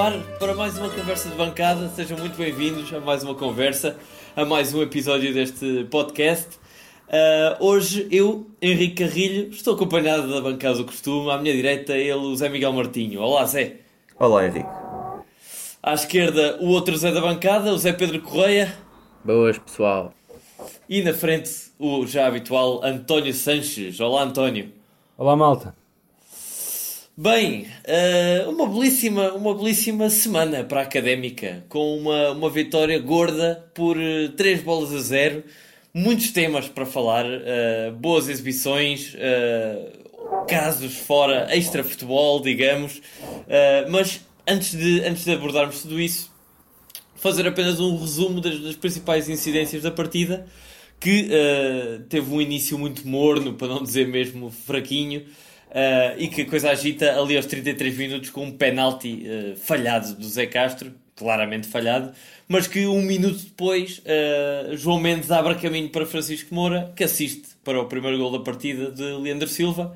[0.00, 1.88] Ar para mais uma conversa de bancada.
[1.88, 3.96] Sejam muito bem-vindos a mais uma conversa,
[4.36, 6.56] a mais um episódio deste podcast.
[7.08, 11.32] Uh, hoje eu, Henrique Carrilho, estou acompanhado da bancada do costume.
[11.32, 13.20] À minha direita, ele, o Zé Miguel Martinho.
[13.20, 13.78] Olá, Zé.
[14.20, 14.68] Olá, Henrique.
[15.82, 18.72] À esquerda, o outro Zé da bancada, o Zé Pedro Correia.
[19.24, 20.14] Boas, pessoal.
[20.88, 23.98] E na frente, o já habitual António Sanches.
[23.98, 24.70] Olá, António.
[25.16, 25.74] Olá, malta.
[27.20, 33.68] Bem, uh, uma, belíssima, uma belíssima semana para a Académica, com uma, uma vitória gorda
[33.74, 35.42] por uh, 3 bolas a 0.
[35.92, 43.02] Muitos temas para falar, uh, boas exibições, uh, casos fora, extra futebol, digamos.
[43.90, 46.30] mas antes de, antes de abordarmos tudo isso,
[47.16, 50.46] fazer apenas um resumo das, das principais incidências da partida,
[51.00, 51.28] que
[52.08, 55.26] teve um início muito morno, para não dizer mesmo fraquinho.
[55.68, 60.14] Uh, e que a coisa agita ali aos 33 minutos com um penalti uh, falhado
[60.14, 62.12] do Zé Castro, claramente falhado,
[62.48, 67.48] mas que um minuto depois uh, João Mendes abre caminho para Francisco Moura, que assiste
[67.62, 69.94] para o primeiro gol da partida de Leandro Silva.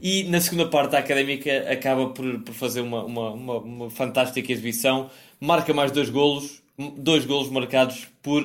[0.00, 4.50] E na segunda parte a Académica acaba por, por fazer uma, uma, uma, uma fantástica
[4.50, 6.61] exibição, marca mais dois golos,
[6.96, 8.44] dois golos marcados por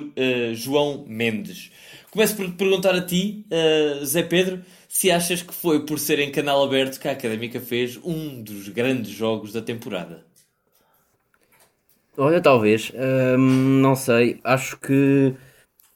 [0.53, 1.71] João Mendes.
[2.11, 3.45] Começo por te perguntar a ti,
[4.03, 7.99] Zé Pedro, se achas que foi por ser em canal aberto que a Académica fez
[8.03, 10.25] um dos grandes jogos da temporada.
[12.17, 12.91] Olha, talvez.
[13.37, 14.39] Não sei.
[14.43, 15.35] Acho que.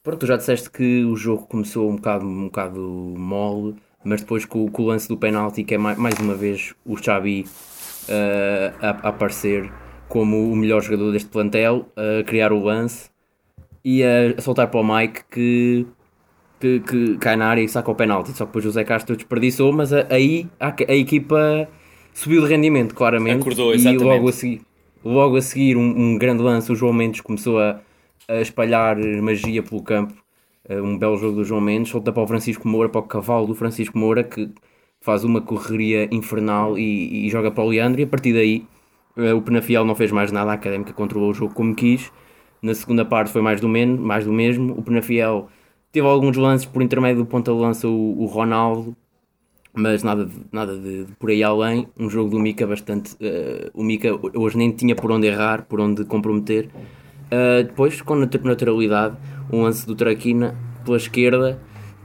[0.02, 4.44] Pronto, tu já disseste que o jogo começou um bocado, um bocado mole, mas depois
[4.44, 7.46] com, com o lance do penalti, que é mais, mais uma vez o Xabi
[8.08, 9.72] uh, a, a, aparecer
[10.12, 13.08] como o melhor jogador deste plantel, a criar o lance
[13.82, 15.86] e a, a soltar para o Mike que
[16.60, 18.30] que, que cai na área e saca o penalti.
[18.32, 21.66] Só que depois o Zé Castro desperdiçou, mas aí a, a, equipa
[22.12, 23.40] subiu de rendimento, claramente.
[23.40, 24.02] Acordou, exatamente.
[24.02, 24.60] E logo a seguir,
[25.02, 27.80] logo a seguir um, um grande lance, o João Mendes começou a,
[28.28, 30.12] a espalhar magia pelo campo.
[30.68, 33.46] Uh, um belo jogo do João Mendes, solta para o Francisco Moura, para o cavalo
[33.46, 34.50] do Francisco Moura, que
[35.00, 37.98] faz uma correria infernal e, e joga para o Leandro.
[37.98, 38.66] E a partir daí
[39.16, 42.12] o Penafiel não fez mais nada, a Académica controlou o jogo como quis.
[42.60, 44.72] Na segunda parte foi mais do, men mais do mesmo.
[44.78, 45.48] O Penafiel
[45.92, 48.96] Teve alguns lances por intermédio do ponta de lança o, o Ronaldo,
[49.74, 51.86] mas nada, de, nada de, de, por aí além.
[51.98, 53.12] Um jogo do Mika bastante.
[53.16, 56.70] Uh, o Mika hoje nem tinha por onde errar, por onde comprometer.
[57.26, 59.18] Uh, depois, com naturalidade,
[59.52, 61.60] um lance do Traquina pela esquerda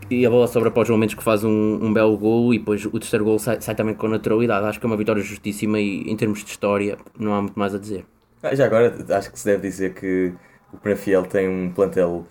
[0.10, 2.60] e a bola sobra para o João Mendes que faz um, um belo gol e
[2.60, 4.66] depois o terceiro gol sai, sai, também com naturalidade.
[4.66, 7.76] Acho que é uma vitória justíssima e em termos de história não há muito mais
[7.76, 8.06] a dizer.
[8.42, 10.34] Ah, já agora acho que se deve dizer que
[10.72, 12.26] o Penafiel tem um plantel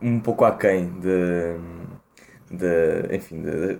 [0.00, 1.56] um pouco aquém de,
[2.50, 3.78] de enfim, de,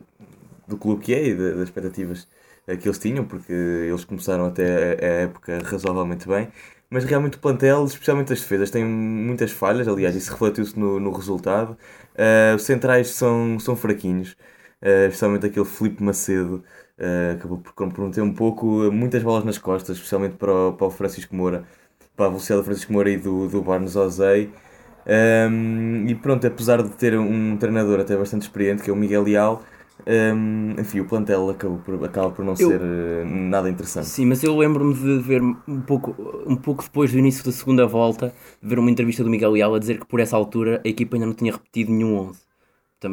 [0.68, 2.28] do clube que é e das expectativas
[2.66, 4.64] que eles tinham, porque eles começaram até
[5.00, 6.48] a época razoavelmente bem,
[6.90, 11.12] mas realmente o plantel, especialmente as defesas, tem muitas falhas, aliás, isso refletiu-se no, no
[11.12, 11.76] resultado.
[12.14, 14.32] Uh, os centrais são, são fraquinhos,
[14.82, 16.64] uh, especialmente aquele Felipe Macedo,
[16.98, 20.90] uh, acabou por comprometer um pouco, muitas bolas nas costas, especialmente para o, para o
[20.90, 21.64] Francisco Moura,
[22.16, 24.52] para a velocidade do Francisco Moura e do, do Barnes Ozei.
[25.06, 29.22] Um, e pronto, apesar de ter um treinador até bastante experiente, que é o Miguel
[29.22, 29.62] Leal,
[30.06, 34.06] um, enfim, o plantel acaba por, acaba por não eu, ser uh, nada interessante.
[34.06, 36.14] Sim, mas eu lembro-me de ver um pouco,
[36.46, 39.78] um pouco depois do início da segunda volta, ver uma entrevista do Miguel Leal a
[39.78, 42.38] dizer que por essa altura a equipa ainda não tinha repetido nenhum 11.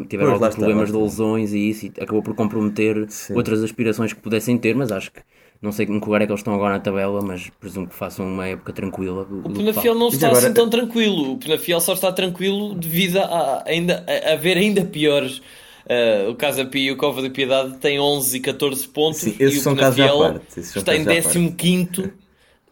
[0.10, 3.34] Tiveram pois, alguns problemas de lesões e isso, e acabou por comprometer sim.
[3.34, 5.22] outras aspirações que pudessem ter, mas acho que
[5.62, 7.96] não sei em que lugar é que eles estão agora na tabela, mas presumo que
[7.96, 9.26] façam uma época tranquila.
[9.26, 10.46] Do, o Penafiel não está agora...
[10.46, 11.34] assim tão tranquilo.
[11.34, 15.42] O Penafiel só está tranquilo devido a, ainda, a haver ainda piores.
[15.90, 19.36] Uh, o Casa Pia e o Cova da Piedade têm 11 e 14 pontos Sim,
[19.40, 21.06] e o Penafiel está em
[21.52, 22.12] 15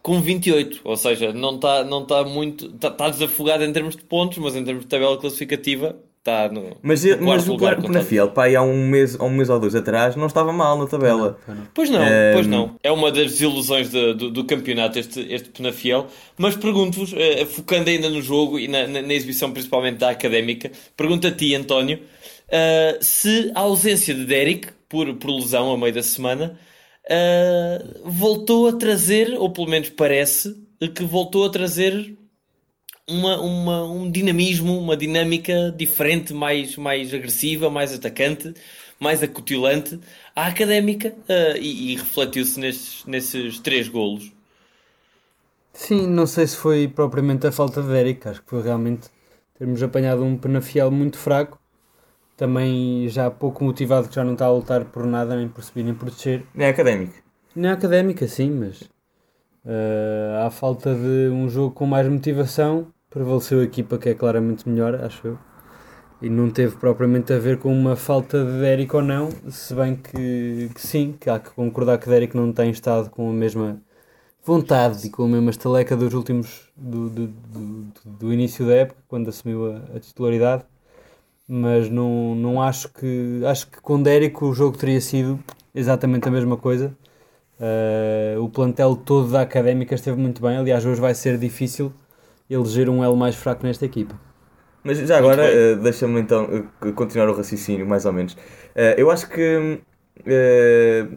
[0.02, 0.82] com 28.
[0.84, 2.66] Ou seja, não está, não está muito.
[2.66, 5.96] Está, está desafogado em termos de pontos, mas em termos de tabela classificativa
[6.26, 6.76] está no.
[6.82, 10.14] Mas, no mas o Penafiel, pá, há um mês, há um mês ou dois atrás,
[10.14, 11.38] não estava mal na tabela.
[11.72, 12.32] Pois não, é...
[12.32, 12.76] pois não.
[12.82, 16.06] É uma das desilusões de, do, do, campeonato, este, este Penafiel.
[16.36, 20.70] Mas pergunto-vos, uh, focando ainda no jogo e na, na, na, exibição principalmente da académica,
[20.96, 22.00] pergunto a ti, António,
[22.48, 26.58] uh, se a ausência de Derek, por, por lesão a meio da semana,
[27.04, 30.56] uh, voltou a trazer, ou pelo menos parece,
[30.94, 32.16] que voltou a trazer
[33.08, 38.52] uma, uma, um dinamismo, uma dinâmica diferente, mais, mais agressiva, mais atacante,
[38.98, 39.98] mais acutilante
[40.34, 44.32] à académica uh, e, e refletiu-se nesses, nesses três golos.
[45.72, 49.08] Sim, não sei se foi propriamente a falta de Eric, acho que foi realmente
[49.58, 51.60] termos apanhado um penafiel muito fraco,
[52.36, 55.84] também já pouco motivado, que já não está a lutar por nada, nem por subir
[55.84, 56.44] nem por descer.
[56.54, 57.14] Nem académico.
[57.54, 58.88] Nem académica, sim, mas
[59.66, 64.68] Uh, à falta de um jogo com mais motivação, prevaleceu a equipa que é claramente
[64.68, 65.38] melhor, acho eu.
[66.22, 69.96] E não teve propriamente a ver com uma falta de Derek ou não, se bem
[69.96, 73.82] que, que sim, que há que concordar que Derek não tem estado com a mesma
[74.44, 79.00] vontade e com a mesma estaleca dos últimos do, do, do, do início da época,
[79.08, 80.64] quando assumiu a, a, titularidade.
[81.48, 85.38] Mas não, não acho que acho que com Derek o jogo teria sido
[85.74, 86.96] exatamente a mesma coisa.
[87.58, 90.56] Uh, o plantel todo da académica esteve muito bem.
[90.56, 91.92] Aliás, hoje vai ser difícil
[92.50, 94.14] eleger um elo mais fraco nesta equipa.
[94.82, 98.34] Mas já agora, uh, deixa-me então continuar o raciocínio, mais ou menos.
[98.34, 99.80] Uh, eu acho que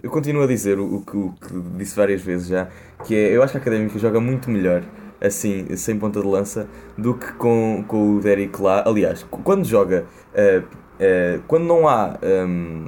[0.03, 2.67] eu continuo a dizer o, o, que, o, que, disse várias vezes já,
[3.05, 4.83] que é eu acho que a académica joga muito melhor
[5.21, 6.67] assim, sem ponta de lança,
[6.97, 8.83] do que com, com o Derek lá.
[8.85, 10.05] Aliás, quando joga,
[11.47, 12.17] quando não há.
[12.23, 12.87] Um,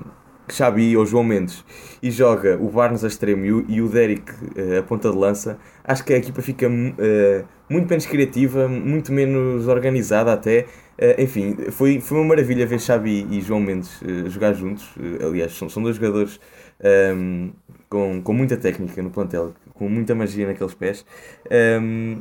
[0.52, 1.64] Xabi ou João Mendes
[2.04, 5.18] e joga o Barnes a extremo e o, e o Derek uh, a ponta de
[5.18, 10.66] lança, acho que a equipa fica uh, muito menos criativa, muito menos organizada até.
[11.00, 14.90] Uh, enfim, foi, foi uma maravilha ver Xabi e João Mendes jogar juntos.
[15.26, 16.40] aliás, são, são dois jogadores
[16.84, 17.50] um, ehm,
[17.90, 21.04] com, com muita técnica no plantel, com muita magia naqueles pés.
[21.82, 22.20] Um,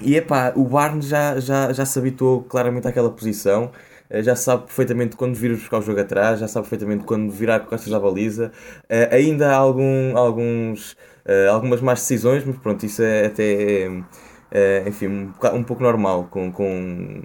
[0.00, 3.72] e epá, o Barnes já, já, já se habituou claramente àquela posição.
[4.08, 7.60] Eh, já sabe perfeitamente quando vir buscar o jogo atrás, já sabe perfeitamente quando virar
[7.60, 8.52] costas à baliza.
[8.84, 10.92] Uh, ainda há algum, alguns,
[11.26, 13.88] uh, algumas más decisões, mas pronto, isso é até,
[14.86, 17.20] enfim, um, um, pouco normal com, com,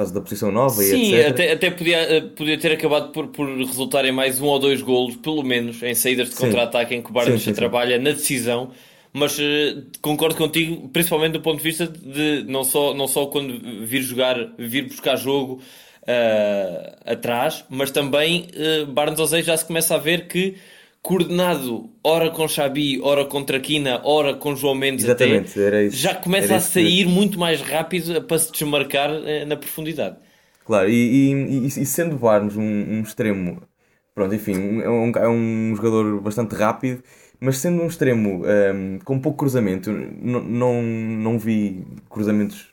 [0.00, 1.30] causa da posição nova Sim, e etc.
[1.30, 5.16] até, até podia, podia ter acabado por, por resultar em mais um ou dois golos,
[5.16, 8.70] pelo menos, em saídas de contra-ataque em que o Barnes trabalha na decisão
[9.12, 9.42] mas uh,
[10.00, 14.36] concordo contigo, principalmente do ponto de vista de não só, não só quando vir jogar,
[14.56, 15.60] vir buscar jogo,
[16.02, 20.56] uh, atrás, mas também uh, Barnes Ozei já se começa a ver que
[21.02, 26.56] coordenado ora com Xabi, ora com Traquina, ora com João Mendes Exatamente, até, já começa
[26.56, 30.16] a sair muito mais rápido para se desmarcar uh, na profundidade.
[30.64, 33.62] Claro, e, e, e sendo Barnes um, um, extremo,
[34.14, 37.02] pronto, enfim, é um, é um jogador bastante rápido,
[37.40, 42.68] mas sendo um extremo um, com pouco cruzamento, não, não vi cruzamentos,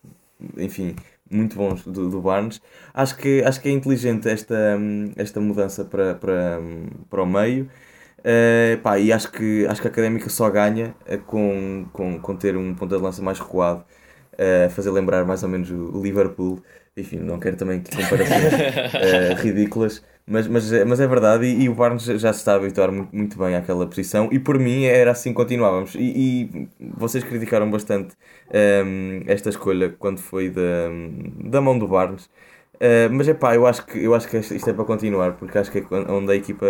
[0.58, 0.96] enfim,
[1.32, 2.62] muito bons do, do Barnes.
[2.94, 4.78] Acho que, acho que é inteligente esta,
[5.16, 6.60] esta mudança para, para,
[7.10, 7.70] para o meio.
[8.28, 12.36] Uh, pá, e acho que, acho que a Académica só ganha uh, com, com, com
[12.36, 13.86] ter um ponta de lança mais recuado,
[14.34, 16.62] uh, fazer lembrar mais ou menos o Liverpool.
[16.98, 22.04] Enfim, não quero também comparações ridículas, mas, mas, mas é verdade, e, e, o Barnes
[22.04, 25.30] já se está a habituar muito, muito bem àquela posição, e por mim era assim
[25.30, 25.96] que continuávamos.
[25.96, 28.16] E, e vocês criticaram bastante
[28.52, 30.90] um, ehm, esta escolha quando foi da,
[31.50, 32.30] da mão do Barnes.
[32.78, 35.58] Uh, mas é pá, eu acho, que, eu acho que isto é para continuar, porque
[35.58, 36.66] acho que é onde a equipa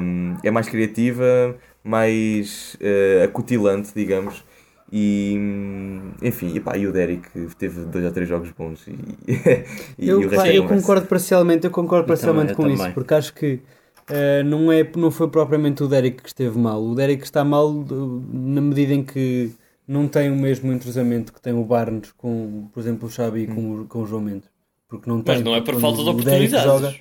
[0.00, 4.44] um, é mais criativa, mais uh, acutilante, digamos,
[4.92, 5.34] e
[6.22, 7.28] enfim, e, pá, e o Derek
[7.58, 8.94] teve dois ou três jogos bons e,
[9.98, 13.60] e eu, pá, eu concordo parcialmente, eu concordo parcialmente com isso, porque acho que
[14.10, 16.82] uh, não, é, não foi propriamente o Derek que esteve mal.
[16.82, 17.72] O Derek está mal
[18.32, 19.52] na medida em que
[19.86, 23.46] não tem o mesmo entrosamento que tem o Barnes com, por exemplo, o Xabi e
[23.46, 24.48] com, com o João Mendes.
[24.88, 27.00] Porque não tem, Mas não é por falta de oportunidades.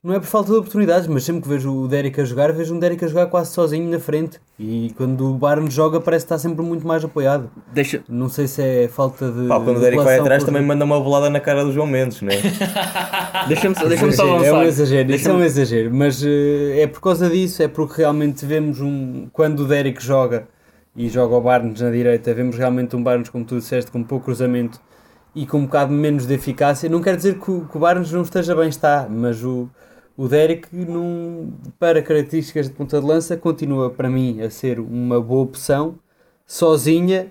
[0.00, 2.72] Não é por falta de oportunidades, mas sempre que vejo o Derek a jogar, vejo
[2.72, 4.38] um Derek a jogar quase sozinho na frente.
[4.56, 7.50] E quando o Barnes joga, parece estar sempre muito mais apoiado.
[7.72, 8.04] Deixa...
[8.08, 9.48] Não sei se é falta de.
[9.48, 10.52] Pá, quando o Derek vai atrás, por...
[10.52, 12.36] também manda uma bolada na cara do João Mendes, não é?
[13.48, 14.46] Deixa-me deixa só avançar.
[14.46, 15.92] É um exagero, isso é um exagero.
[15.92, 16.26] Mas uh,
[16.76, 19.26] é por causa disso, é porque realmente vemos um.
[19.32, 20.46] Quando o Derek joga
[20.94, 24.26] e joga o Barnes na direita, vemos realmente um Barnes, como tu disseste, com pouco
[24.26, 24.80] cruzamento
[25.34, 26.88] e com um bocado menos de eficácia.
[26.88, 29.68] Não quer dizer que o, que o Barnes não esteja bem, está, mas o
[30.18, 35.20] o Derek, num, para características de ponta de lança, continua para mim a ser uma
[35.20, 35.94] boa opção,
[36.44, 37.28] sozinha,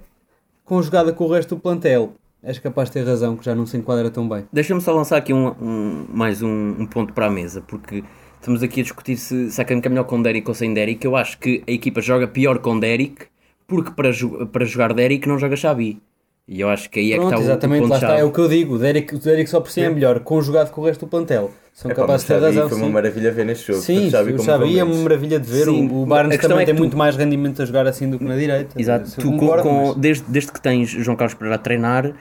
[0.63, 2.13] conjugada com o resto do plantel.
[2.41, 4.45] És capaz de ter razão, que já não se enquadra tão bem.
[4.53, 8.05] Deixa-me só lançar aqui um, um mais um, um, ponto para a mesa, porque
[8.39, 11.05] estamos aqui a discutir se, se a é melhor com Derek ou sem Derek.
[11.05, 13.25] Eu acho que a equipa joga pior com Derek,
[13.67, 14.11] porque para,
[14.45, 16.01] para jogar Derek não joga Xabi.
[16.47, 18.17] E eu acho que aí é Pronto, que está o, exatamente, o ponto lá está,
[18.17, 18.75] é o que eu digo.
[18.75, 21.51] O Derek, o Derek só por si é melhor, conjugado com o resto do plantel.
[21.77, 22.69] São é, capazes de ter razão.
[22.69, 23.83] Foi uma maravilha ver neste jogo.
[23.83, 25.65] Sim, o Xavi é uma maravilha de ver.
[25.65, 25.87] Sim.
[25.91, 26.79] O, Barnes também é tem tu...
[26.79, 28.81] muito mais rendimento a jogar assim do que na direita.
[28.81, 29.11] Exato.
[29.11, 29.95] Tu, concordo, com, mas...
[29.97, 32.13] desde, desde que tens João Carlos para treinar,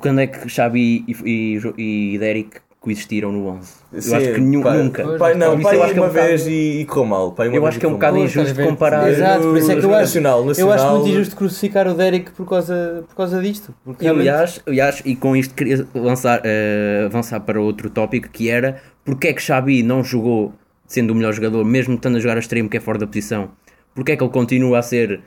[0.00, 3.72] quando é que Xavi e, e, e Derek coexistiram no 11.
[3.92, 5.18] Eu Sim, acho que nenhum, pai, nunca.
[5.18, 6.50] Pai, não, pai, uma, é um vez bocado...
[6.50, 7.32] e, correu mal.
[7.32, 9.10] Pai, eu acho que é um bocado injusto comparar.
[9.10, 10.76] Exato, por isso é que eu acho, nacional, nacional...
[10.76, 13.74] eu acho muito injusto crucificar o Derek por causa, por causa disto.
[13.84, 14.28] Porque realmente...
[14.30, 19.28] aliás, aliás, e com isto queria lançar, uh, avançar para outro tópico que era porque
[19.28, 20.52] é que Xabi não jogou
[20.86, 23.50] sendo o melhor jogador, mesmo estando a jogar a extremo que é fora da posição?
[23.94, 25.20] Porque é que ele continua a ser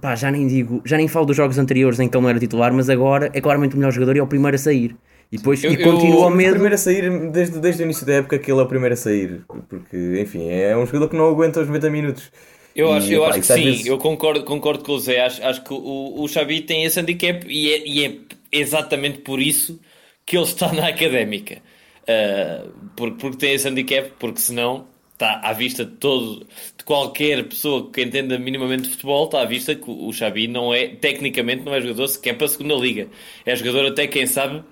[0.00, 2.38] pá, já nem digo, já nem falo dos jogos anteriores em que ele não era
[2.38, 4.96] titular, mas agora é claramente o melhor jogador e é o primeiro a sair.
[5.32, 6.50] E depois Eu- e continua eu- O medo.
[6.52, 8.96] primeiro a sair, desde, desde o início da época, que ele é o primeiro a
[8.96, 9.42] sair.
[9.68, 12.30] Porque, enfim, é um jogador que não aguenta os 90 minutos.
[12.76, 15.20] Eu E, acho, eu epá, acho que sim, vezes- eu concordo, concordo com o Zé.
[15.20, 18.12] Acho, acho que o, o Xavi tem esse handicap e é, e é
[18.52, 19.80] exatamente por isso
[20.24, 21.58] que ele está na académica.
[22.08, 26.46] Uh, porque, porque tem esse handicap, porque senão está à vista de todo,
[26.76, 30.46] de qualquer pessoa que entenda minimamente de futebol, está à vista que o, o Xavi
[30.46, 33.08] não é, tecnicamente, não é jogador sequer para a segunda liga.
[33.44, 34.62] É jogador até, quem sabe,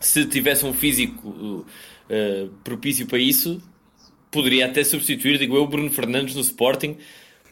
[0.00, 3.60] se tivesse um físico uh, propício para isso,
[4.30, 6.96] poderia até substituir, digo eu, Bruno Fernandes no Sporting.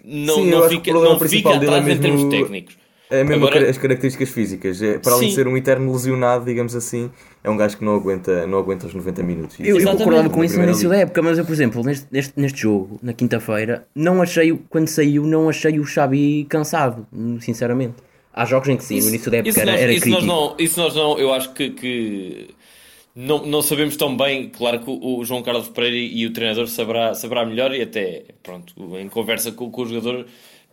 [0.05, 2.82] Não, Sim, não o fica, não fica é atrás em termos técnicos.
[3.13, 4.81] É mesmo Agora- as características físicas.
[4.81, 7.11] É, para além de ser um eterno lesionado, digamos assim,
[7.45, 9.57] é um gajo que não aguenta, não aguenta os 90 minutos.
[9.61, 12.33] Eu, eu concordava com isso no início da época, mas eu, por exemplo, neste, neste,
[12.41, 17.07] neste jogo, na quinta-feira, não achei, quando saiu, não achei o Xabi cansado,
[17.41, 17.97] sinceramente.
[18.33, 20.19] Há jogos em que sim, no início da época isso era, nós, era isso nós
[20.21, 20.35] crítico.
[20.41, 22.49] não, isso nós não, eu acho que, que
[23.15, 24.49] não, não sabemos tão bem.
[24.49, 28.25] Claro que o, o João Carlos Pereira e o treinador saberá, saberá melhor e até,
[28.43, 30.25] pronto, em conversa com, com o jogador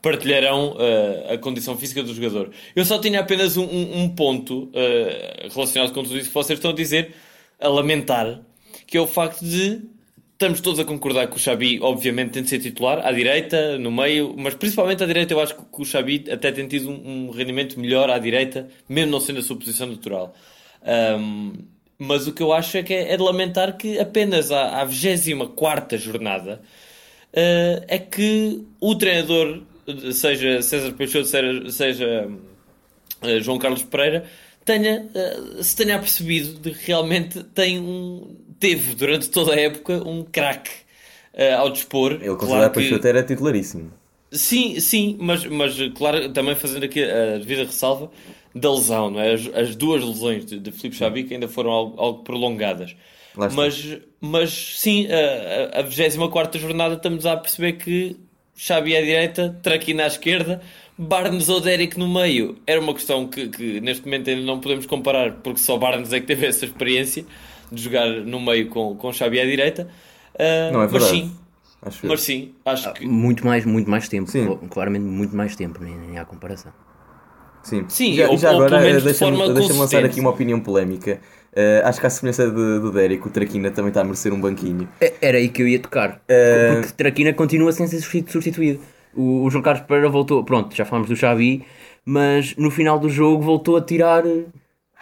[0.01, 2.51] partilharão uh, a condição física do jogador.
[2.75, 6.57] Eu só tinha apenas um, um- um ponto uh, relacionado com tudo isso que vocês
[6.57, 7.13] estão a dizer,
[7.59, 8.41] a lamentar,
[8.87, 9.81] que é o facto de
[10.33, 13.91] estamos todos a concordar que o Xabi, obviamente, tem de ser titular, à direita, no
[13.91, 17.29] meio, mas principalmente à direita, eu acho que o Xabi até tem tido um, um
[17.31, 20.33] rendimento melhor à direita, mesmo não sendo a sua posição natural.
[21.97, 24.85] Mas o que eu acho é que é, é de lamentar que apenas à, à
[24.85, 26.61] 24 jornada
[27.33, 29.63] eh, é que o treinador,
[30.13, 31.27] seja César Peixoto,
[31.71, 32.29] seja,
[33.21, 34.25] eh, João Carlos Pereira,
[34.65, 40.07] tenha, eh, se tenha percebido de que realmente tem um, teve durante toda a época
[40.07, 40.71] um craque
[41.33, 42.13] eh, ao dispor.
[42.13, 43.91] Ele, com Claro que- Peixoto, era titularíssimo.
[44.31, 48.11] Sim, sim, mas, mas claro, também fazendo aqui a devida ressalva
[48.53, 49.33] da lesão, não é?
[49.33, 52.95] As, as duas lesões de, de Filipe Xavi que ainda foram algo, algo prolongadas.
[53.55, 58.17] Mas, mas sim, a, a, a 24 jornada estamos a perceber que
[58.61, 60.61] Xavi à direita, Traquina à esquerda,
[60.97, 62.57] Barnes ou Derek no meio.
[62.67, 66.19] Era uma questão que, que neste momento ainda não podemos comparar, porque só Barnes é
[66.19, 67.25] que teve essa experiência
[67.71, 69.87] de jogar no meio com, com Xavi à direita.
[70.37, 71.11] Ah, Não é mas verdade.
[71.11, 71.31] sim,
[71.81, 73.05] Acho mas sim, acho que.
[73.07, 74.43] Muito mais, muito mais tempo, Sim.
[74.45, 76.73] cl- claramente muito mais tempo, nem, nem há comparação.
[77.63, 81.19] Sim, Sim, já, ou- já ou agora de deixa-me deixa lançar aqui uma opinião polémica.
[81.55, 84.39] Eh, acho que à semelhança de- do Derek, o Traquina também está a merecer um
[84.39, 84.87] banquinho.
[85.01, 88.79] É- Era aí que eu ia tocar, Eh, porque Traquina continua sem ser substitu- substituído.
[89.15, 91.65] O, o João Carlos Pereira voltou, pronto, já falámos do Xavi,
[92.05, 94.23] mas no final do jogo voltou a tirar,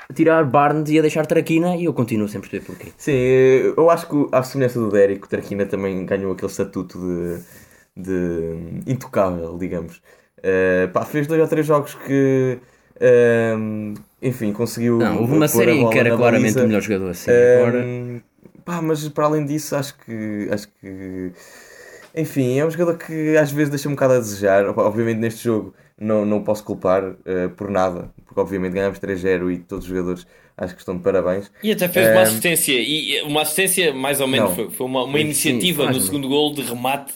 [0.10, 2.88] a tirar Barnes e a deixar Traquina e eu continuo sem perceber porquê.
[2.98, 6.98] Sim, eh, eu acho que à semelhança do Derek, o Traquina também ganhou aquele estatuto
[6.98, 8.04] de,
[8.86, 10.02] de intocável, digamos.
[10.44, 12.60] Eh, pá, fez dois ou três jogos que,
[13.00, 14.98] ehm, enfim, conseguiu.
[15.00, 16.64] Não, houve uma série em que era claramente baliza.
[16.64, 17.32] o melhor jogador assim.
[17.32, 17.92] Ehm, Agora,
[18.66, 20.48] pá, mas para além disso, acho que.
[20.52, 21.32] Acho que
[22.16, 24.66] enfim, é um jogador que às vezes deixa um bocado a desejar.
[24.80, 29.60] Obviamente, neste jogo não, não posso culpar eh, por nada, porque obviamente ganhámos 3-0 e
[29.60, 30.26] todos os jogadores
[30.58, 31.52] acho que estão de parabéns.
[31.62, 34.56] E até fez uma Ehm, assistência, e uma assistência mais ou menos, Não.
[34.56, 37.14] foi, foi uma, uma Sim, iniciativa no segundo gol de remate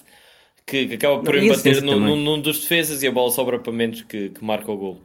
[0.72, 3.72] que, que acaba por Não, embater assistência num, dos defesas e a bola sobra para
[3.74, 5.02] Mendes que, que marca o gol.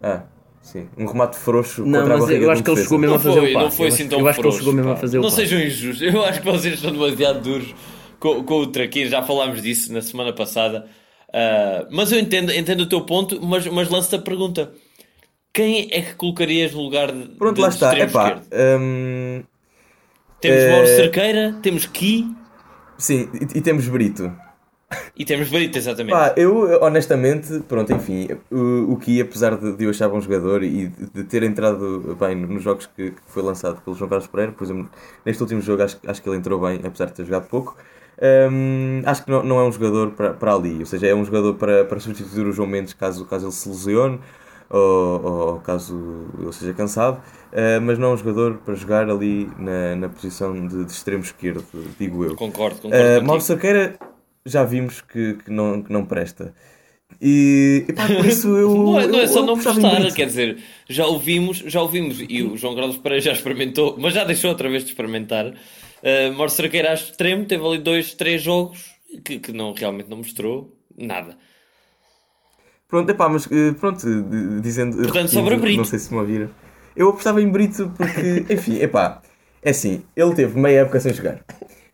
[0.00, 0.24] Ah,
[0.60, 2.82] sim, um remate frouxo Não, contra a mas barriga eu de acho que ele defesa.
[2.82, 3.64] chegou mesmo Não a fazer foi, o passe.
[3.64, 4.96] não foi Eu assim tão eu acho que ele frouxo, chegou mesmo a pá.
[4.96, 7.74] fazer o Não sejam injustos, eu acho que vocês estão demasiado duros
[8.18, 10.88] com, com o Traquino, já falámos disso na semana passada.
[11.32, 14.72] Ah, mas eu entendo, entendo o teu ponto, mas, mas lanço-te a pergunta:
[15.54, 17.28] quem é que colocarias no lugar de.
[17.38, 17.98] Pronto, de lá está.
[17.98, 19.42] Epá, hum,
[20.40, 22.36] Temos eh, Mauro Cerqueira, temos Ki
[22.98, 24.32] sim, e, e temos Brito.
[25.16, 26.12] E temos Brito, exatamente.
[26.12, 30.62] Pá, eu honestamente, pronto, enfim, o, o que apesar de, de eu achar bom jogador
[30.62, 34.26] e de, de ter entrado bem nos jogos que, que foi lançado pelo João Carlos
[34.26, 34.90] Pereira, por exemplo,
[35.24, 37.76] neste último jogo acho, acho que ele entrou bem, apesar de ter jogado pouco.
[38.50, 41.24] hum, acho que não, não é um jogador para, para ali, ou seja, é um
[41.24, 44.20] jogador para, para substituir o João Mendes caso, caso ele se lesione
[44.70, 49.50] ou, ou caso ele seja cansado, uh, mas não é um jogador para jogar ali
[49.58, 51.64] na, na posição de, de extremo esquerdo,
[51.98, 52.36] digo eu.
[52.36, 53.20] Concordo, concordo.
[53.20, 53.24] Uh.
[53.24, 53.42] Mauro
[54.44, 56.54] já vimos que, que, não, que não presta.
[57.20, 58.74] E, e pá, por isso eu.
[58.74, 60.14] Não é, não é só eu não prestar, Brito.
[60.14, 64.24] quer dizer, já ouvimos, já ouvimos, e o João Carlos Pereira já experimentou, mas já
[64.24, 65.46] deixou outra vez de experimentar.
[65.46, 68.94] Uh, Mauro Cerqueira a extremo, teve ali dois, três jogos
[69.24, 71.36] que, que não, realmente não mostrou nada.
[72.88, 74.96] Pronto, epá, mas eh, pronto, eh, dizendo.
[74.96, 75.78] Portanto, sobre Brito.
[75.78, 76.50] Não sei se me ouviram.
[76.96, 79.22] Eu apostava em Brito porque, enfim, epá,
[79.62, 81.40] é assim, ele teve meia época sem jogar.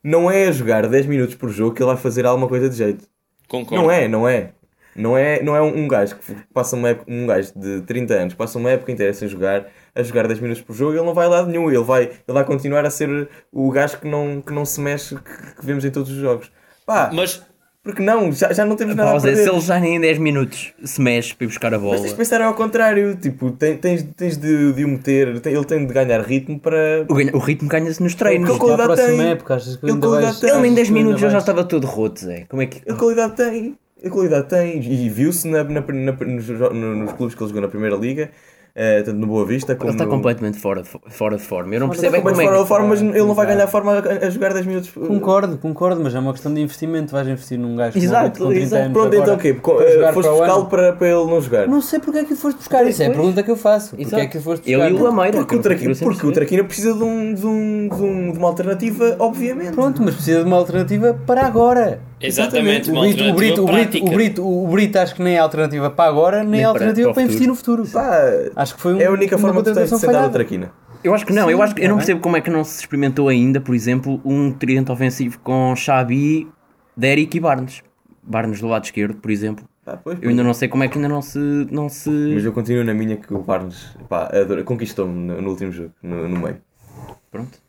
[0.07, 2.77] Não é a jogar 10 minutos por jogo que ele vai fazer alguma coisa de
[2.77, 3.09] jeito.
[3.49, 3.83] Concordo.
[3.83, 4.53] Não é, não é.
[4.95, 8.15] Não é, não é um, um gajo que passa uma época, um gajo de 30
[8.15, 11.13] anos, passa uma época inteira sem jogar, a jogar 10 minutos por jogo, ele não
[11.13, 14.41] vai lá de nenhum, ele vai, ele vai continuar a ser o gajo que não,
[14.41, 16.53] que não se mexe, que, que vemos em todos os jogos.
[16.87, 17.43] Pá, Mas
[17.87, 19.45] porque não, já, já não temos nada a Pausa, perder.
[19.45, 21.93] se ele já nem em 10 minutos se mexe para ir buscar a bola.
[21.93, 25.65] Mas tens de pensar ao contrário, tipo, tens, tens de, de o meter, tem- ele
[25.65, 27.07] tem de ganhar ritmo para.
[27.09, 28.49] O, ganha- o ritmo ganha-se nos treinos.
[28.49, 29.31] Para a qualidade próxima tem.
[29.33, 30.41] época, achas que Ele ainda vais...
[30.41, 30.51] tem.
[30.51, 32.45] Ele em achas 10 que ainda minutos já, estava todo roto, Zé.
[32.49, 32.91] Como é que.
[32.91, 33.79] A qualidade tem.
[34.05, 34.83] A qualidade tem.
[34.83, 38.31] E viu-se na, na, na- nos, nos clubes que ele jogou na Primeira Liga,
[38.77, 39.89] eh, tanto no Boa Vista como.
[39.91, 41.75] Ele está no- completamente fora de, fo- fora de forma.
[41.75, 43.93] Eu não percebo é como é fora de forma, mas ele não vai ganhar forma
[43.95, 44.91] a, a jogar 10 minutos.
[44.91, 47.13] Concordo, concordo, mas é uma questão de investimento.
[47.13, 48.83] Vais investir num gajo Exato, com 30 exato.
[48.85, 49.55] anos Pronto, agora então o quê?
[49.55, 51.67] Para eh, Foste buscá-lo para, para ele não jogar?
[51.67, 53.97] Não sei porque é que o foste buscar, isso é a pergunta que eu faço.
[53.97, 54.95] Porque é que o foste Eu buscar?
[54.95, 55.39] e o Lameira.
[55.39, 56.33] Porque o, Traquina, eu porque o.
[56.33, 59.73] Traquina precisa de, um, de, um, de, um- de uma alternativa, obviamente.
[59.73, 62.01] Pronto, mas precisa de uma alternativa para agora.
[62.27, 65.39] Exatamente, O Brito, o, Brito, o, Brito, o, Brito, o Brito acho que nem é
[65.39, 67.87] alternativa para agora, nem, Nem é alternativa para para, investir no futuro.
[67.87, 68.21] Pá,
[68.55, 70.33] Acho que foi um, é a única forma de contratação sentar o falhada.
[70.33, 70.73] Traquina.
[71.03, 72.65] Eu acho que não, eu acho que eu não tá percebo como é que não
[72.65, 76.49] se experimentou ainda, por exemplo, um tridente ofensivo com Xabi,
[76.97, 77.83] Derrick e Barnes.
[78.23, 79.65] Barnes do lado esquerdo, por exemplo.
[79.85, 81.39] Pá, pois, Eu ainda não sei como é que ainda não se.
[81.71, 82.11] Não se...
[82.11, 84.29] Mas eu continuo na minha que o Barnes pá,
[84.65, 86.57] conquistou-me no, no último jogo, no, no meio.
[87.31, 87.66] Pronto.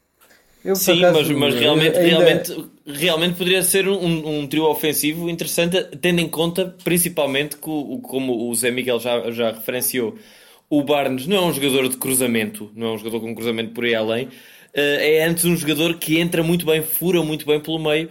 [0.68, 5.30] Eu, Sim, acaso, mas, mas realmente, ainda- realmente, realmente poderia ser um, um trio ofensivo
[5.30, 10.16] interessante, tendo em conta, principalmente, que, o- como o Zé Miguel já, já referenciou,
[10.70, 13.86] o Barnes não é um jogador de cruzamento, não é um jogador com cruzamento por
[13.86, 14.28] aí além,
[14.74, 18.10] eh, é antes um jogador que entra muito bem, fura muito bem pelo meio.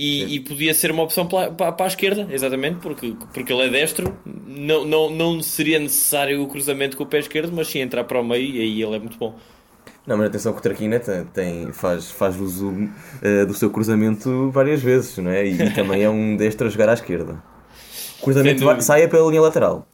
[0.00, 3.62] E, e podia ser uma opção para, para, para a esquerda, exatamente, porque, porque ele
[3.64, 4.16] é destro.
[4.24, 8.20] Não, não, não seria necessário o cruzamento com o pé esquerdo, mas sim entrar para
[8.20, 9.36] o meio e aí ele é muito bom.
[10.08, 12.72] Não, mas atenção que o Traquina tem, tem- faz, faz uso
[13.22, 15.46] eh, do seu cruzamento várias vezes, não é?
[15.46, 17.42] E, e também é um destro a jogar à esquerda.
[18.20, 18.82] O cruzamento Sem vai, dúvida.
[18.82, 19.86] sai pela linha lateral.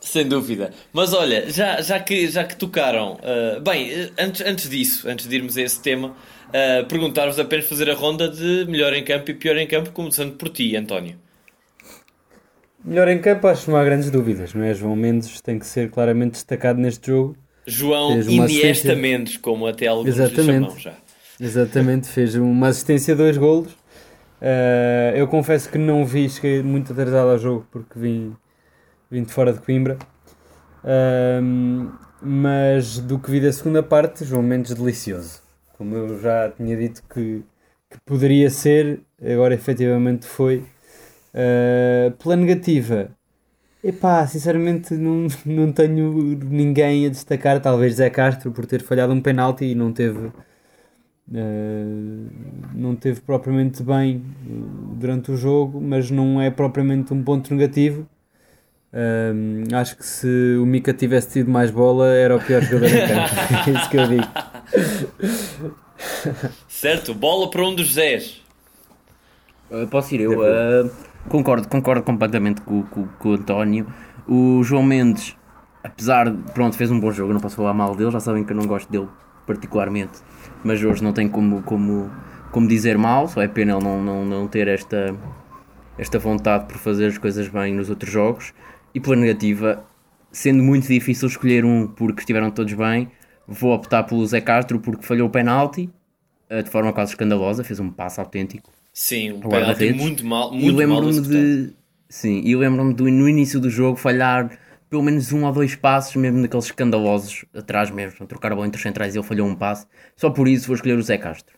[0.00, 0.72] Sem dúvida.
[0.92, 3.18] Mas olha, já, já, que, já que tocaram.
[3.22, 6.14] ah, bem, eh, antes, antes disso, antes de irmos a esse tema,
[6.52, 10.36] ah, perguntar-vos apenas fazer a ronda de melhor em campo e pior em campo, começando
[10.36, 11.16] por ti, António.
[12.84, 14.74] Melhor em campo, acho que não há grandes dúvidas, não é?
[14.74, 17.36] João Mendes tem que ser claramente destacado neste jogo.
[17.66, 18.94] João Iniesta.
[18.94, 20.66] Mendes, como até alguns Exatamente.
[20.66, 20.94] chamam já.
[21.40, 23.72] Exatamente, fez uma assistência, dois golos.
[23.72, 28.36] Uh, eu confesso que não vi, cheguei muito atrasado ao jogo porque vim,
[29.10, 29.98] vim de fora de Coimbra.
[30.84, 35.40] Um, mas do que vi da segunda parte, João Mendes delicioso.
[35.76, 37.42] Como eu já tinha dito que,
[37.90, 40.64] que poderia ser, agora efetivamente foi.
[41.34, 43.10] Uh, pela negativa,
[43.82, 46.12] epá, sinceramente não, não tenho
[46.44, 47.60] ninguém a destacar.
[47.60, 50.30] Talvez Zé Castro por ter falhado um penalti e não teve.
[51.28, 52.28] Uh,
[52.74, 58.06] não teve propriamente bem uh, durante o jogo, mas não é propriamente um ponto negativo.
[58.92, 63.08] Um, acho que se o Mika tivesse tido mais bola, era o pior jogador em
[63.08, 63.34] campo.
[63.70, 64.28] é isso que eu digo.
[66.68, 68.42] Certo, bola para um dos Zés.
[69.70, 70.42] Uh, posso ir eu?
[71.28, 73.86] Concordo, concordo completamente com, com- com o António.
[74.26, 75.36] O João Mendes,
[75.82, 76.52] apesar de.
[76.52, 78.66] Pronto, fez um bom jogo, não posso falar mal dele, já sabem que eu não
[78.66, 79.08] gosto dele
[79.46, 80.20] particularmente.
[80.62, 82.10] Mas hoje não tem como, como,
[82.50, 85.14] como dizer mal, só é pena ele não, não, não ter esta,
[85.98, 88.52] esta vontade por fazer as coisas bem nos outros jogos.
[88.94, 89.84] E pela negativa,
[90.30, 93.10] sendo muito difícil escolher um porque estiveram todos bem,
[93.48, 95.90] vou optar pelo Zé Castro porque falhou o penalti
[96.50, 98.70] uh, de forma quase escandalosa, fez um passo autêntico.
[98.92, 99.84] Sim, um Ao penalti guarda-redes.
[99.84, 101.74] muito mal, E muito mal lembro-me de.
[102.08, 104.58] Sim, e lembro-me de no início do jogo falhar
[104.90, 108.76] pelo menos um ou dois passos, mesmo daqueles escandalosos atrás mesmo, trocar a bola entre
[108.76, 109.86] os centrais e ele falhou um passe.
[110.16, 111.56] Só por isso vou escolher o Zé Castro.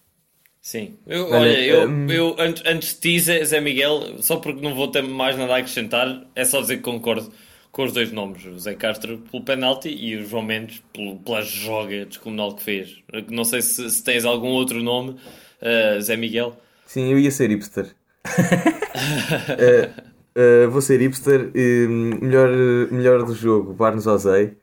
[0.60, 2.06] Sim, eu, Olha, olha, eu, hum.
[2.08, 5.54] eu antes, antes de ti, Zé, Zé Miguel, só porque não vou ter mais nada
[5.54, 7.30] a acrescentar, é só dizer que concordo
[7.70, 11.42] com os dois nomes, o Zé Castro pelo penalti e o João Mendes pelo, pela
[11.42, 13.02] joga descomunal que fez.
[13.30, 15.16] Não sei se, se tens algum outro nome,
[15.60, 16.56] eh, Zé Miguel.
[16.86, 17.94] Sim, eu ia ser hipster.
[19.58, 19.90] Eh,
[20.34, 21.50] eh, vou ser hipster.
[21.54, 22.48] eh, melhor,
[22.90, 24.56] melhor do jogo, Barnes Ozei.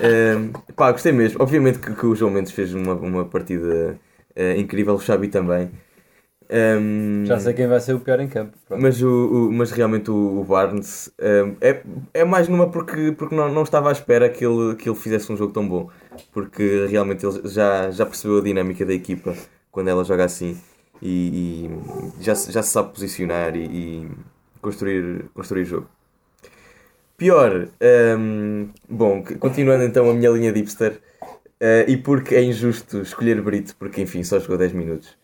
[0.00, 0.36] Eh,
[0.76, 1.42] pá, gostei mesmo.
[1.42, 3.98] Obviamente que, que o João Mendes fez uma, uma partida
[4.58, 5.70] incrível, o Xabi também.
[6.50, 8.56] Ehm, Já sei quem vai ser o pior em campo.
[8.68, 8.82] Pronto.
[8.82, 9.08] mas, o,
[9.48, 11.82] o- mas realmente o, o Barnes ehm, é,
[12.14, 15.32] é mais numa porque, porque não, não estava à espera que ele, que ele fizesse
[15.32, 15.90] um jogo tão bom.
[16.32, 19.34] Porque realmente ele já, já percebeu a dinâmica da equipa
[19.70, 20.56] quando ela joga assim
[21.02, 21.68] e,
[22.20, 23.64] e já, se- já se sabe posicionar e,
[24.06, 24.10] e
[24.62, 25.88] construir, construir jogo.
[27.16, 30.98] Pior, ehm, bom, continuando então a minha linha de hipster,
[31.60, 35.16] eh, e porque é injusto escolher Brito, porque enfim só jogou 10 minutos.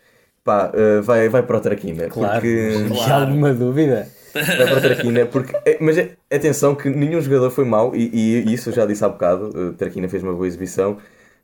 [0.45, 2.09] Pá, eh, vai, vai para o Traquina.
[2.09, 3.13] Claro, Porque, Claro.
[3.13, 4.09] há alguma dúvida.
[4.35, 5.97] Vai para a Traquina, porque, é, mas
[6.31, 8.11] atenção que nenhum jogador foi mau, e,
[8.47, 10.99] e isso eu já disse há bocado, a Traquina fez uma boa exibição,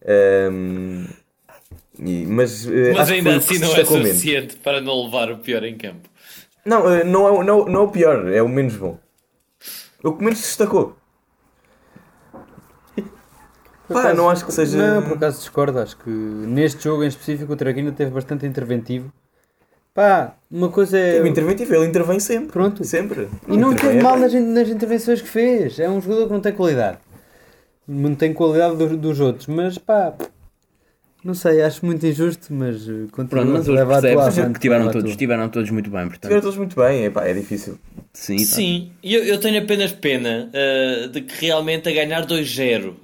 [0.06, 1.04] ehm,
[1.98, 5.76] e- mas, eh, Mas ainda assim não é suficiente para não levar o pior em
[5.76, 6.08] campo.
[6.64, 8.98] Não, eh, não é, o- não, não é o pior, é o menos bom.
[10.02, 10.96] O que menos se destacou.
[13.86, 15.78] Por Pá, acaso- não acho que seja- Não, por acaso discordo.
[15.78, 19.12] Acho que neste jogo em específico o Traquina teve bastante interventivo.
[19.92, 21.20] Pá, uma coisa é.
[21.20, 22.48] O interventivo, ele intervém sempre.
[22.50, 22.82] Pronto.
[22.82, 23.28] Sempre.
[23.46, 25.78] E não teve é mal nas, nas intervenções que fez.
[25.78, 26.98] É um jogador que não tem qualidade.
[27.86, 29.46] Não tem qualidade dos, dos outros.
[29.46, 30.14] Mas pá,
[31.24, 32.52] não sei, acho muito injusto.
[32.52, 35.10] Mas eh, continua Pronto, mas hoje leva a tua percebes avante, que tiveram a todos,
[35.10, 35.18] tua.
[35.18, 36.22] tiveram todos muito bem, portanto.
[36.22, 37.78] Tiveram todos muito bem, epá, é difícil.
[38.12, 38.44] Sim, tá.
[38.44, 42.94] Sim, e eu, eu tenho apenas pena uh, de que realmente a ganhar 2-0 uh,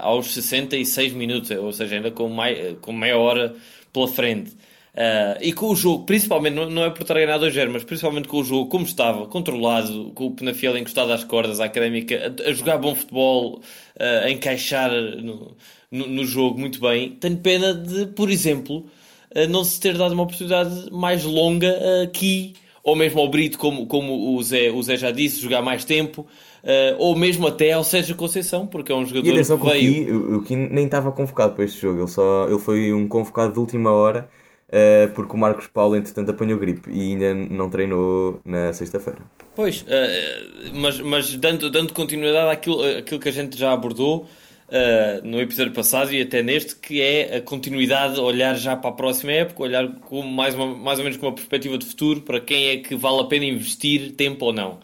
[0.00, 3.54] aos 66 minutos, ou seja, ainda com, mai, com meia hora
[3.92, 4.56] pela frente.
[4.98, 7.84] Uh, e com o jogo, principalmente, não, não é por estar a ganhar 2-0, mas
[7.84, 12.34] principalmente com o jogo como estava, controlado, com o Penafiel encostado às cordas, a académica
[12.44, 15.56] a, a jogar bom futebol, uh, a encaixar no,
[15.90, 17.10] no, no jogo muito bem.
[17.20, 18.86] Tenho pena de, por exemplo,
[19.34, 23.86] uh, não se ter dado uma oportunidade mais longa aqui ou mesmo ao Brito, como,
[23.86, 27.84] como o, Zé, o Zé já disse, jogar mais tempo, uh, ou mesmo até ao
[27.84, 30.36] Sérgio Conceição, porque é um jogador E atenção que veio.
[30.38, 33.58] O Ki nem estava convocado para este jogo, ele, só, ele foi um convocado de
[33.58, 34.26] última hora
[34.68, 39.18] uh, porque o Marcos Paulo entretanto apanhou gripe e ainda não treinou na sexta-feira.
[39.54, 44.26] Pois, uh, mas, mas dando, dando continuidade àquilo, àquilo que a gente já abordou
[44.68, 48.92] uh, no episódio passado e até neste, que é a continuidade, olhar já para a
[48.92, 52.40] próxima época, olhar com mais, uma, mais ou menos com uma perspectiva de futuro para
[52.40, 54.80] quem é que vale a pena investir tempo ou não.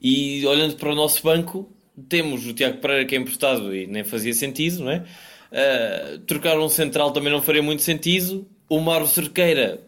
[0.00, 1.70] E olhando para o nosso banco,
[2.08, 5.04] temos o Tiago Pereira que é emprestado e nem fazia sentido, não é?
[5.50, 8.46] Uh, trocar um central também não faria muito sentido.
[8.68, 9.80] O Mauro Cerqueira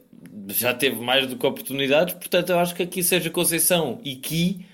[0.48, 4.64] já teve mais do que oportunidades, portanto eu acho que aqui seja Conceição e Ki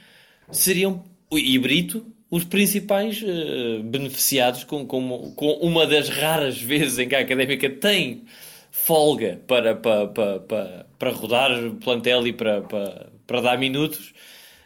[0.50, 7.06] seriam, e Brito, os principais uh, beneficiados com, com, com uma das raras vezes em
[7.06, 8.24] que a Académica tem
[8.72, 14.12] folga para, para, para, para, para rodar plantel e para, para, para dar minutos.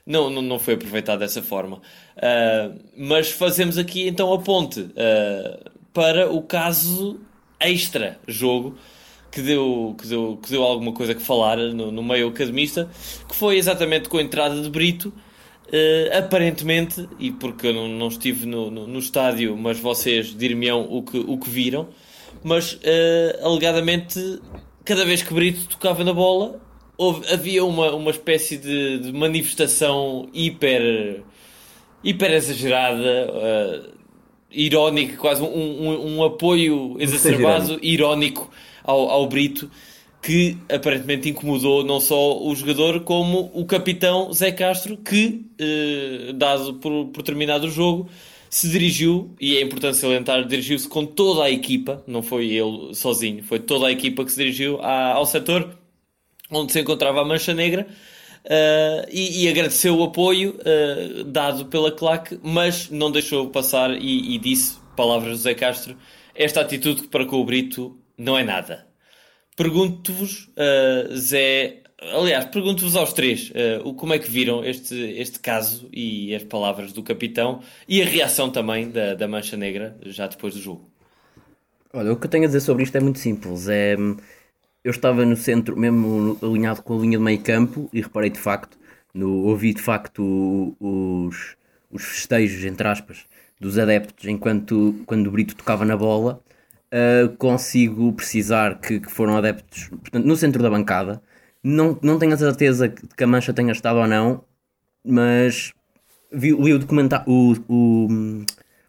[0.07, 1.83] Não, não, não foi aproveitado dessa forma.
[2.17, 7.21] Uh, mas fazemos aqui então a ponte uh, para o caso
[7.61, 8.79] extra jogo
[9.31, 12.89] que deu, que deu, que deu alguma coisa que falar no, no meio academista,
[13.29, 15.13] que foi exatamente com a entrada de Brito.
[15.69, 20.87] Uh, aparentemente, e porque eu não, não estive no, no, no, estádio, mas vocês dir-me-ão
[20.91, 21.89] o que, o que viram,
[22.43, 24.41] mas uh, alegadamente,
[24.83, 26.59] cada vez que Brito tocava na bola,
[26.97, 31.23] houve, havia uma, uma espécie de, de manifestação hiper,
[32.03, 33.99] hiper exagerada, uh,
[34.51, 38.51] irónica, quase um, um, um apoio exacerbado, irónico
[38.83, 39.71] ao, ao Brito
[40.23, 46.75] que aparentemente incomodou não só o jogador como o capitão Zé Castro, que, eh, dado
[46.75, 48.09] por, por terminado o jogo,
[48.51, 53.43] se dirigiu, e é importante salientar, dirigiu-se com toda a equipa, não foi ele sozinho,
[53.45, 55.79] foi toda a equipa que se dirigiu à, ao setor
[56.51, 57.87] onde se encontrava a Mancha Negra.
[58.45, 64.35] Uh, e, e, agradeceu o apoio uh, dado pela claque, mas não deixou passar e,
[64.35, 65.97] e disse, palavras de Zé Castro,
[66.35, 68.88] esta atitude para com o Brito não é nada.
[69.59, 71.79] Pergunto-vos, uh, Zé,
[72.15, 76.93] aliás, pergunto-vos aos três, uh, como é que viram este, este caso e as palavras
[76.93, 80.89] do capitão e a reação também da, da Mancha Negra já depois do jogo?
[81.93, 83.69] Olha, o que eu tenho a dizer sobre isto é muito simples.
[83.69, 83.97] É,
[84.85, 88.39] eu estava no centro, mesmo alinhado com a linha de meio campo, e reparei de
[88.39, 88.79] facto,
[89.13, 91.57] no, ouvi de facto os,
[91.91, 93.25] os festejos, entre aspas,
[93.59, 96.41] dos adeptos enquanto quando o Brito tocava na bola.
[96.91, 101.21] Uh, consigo precisar que, que, foram adeptos portanto, no centro da bancada.
[101.63, 104.43] Não, não tenho a certeza que a Mancha tenha estado ou não,
[105.05, 105.73] mas
[106.33, 108.09] vi, li o, documenta o, o,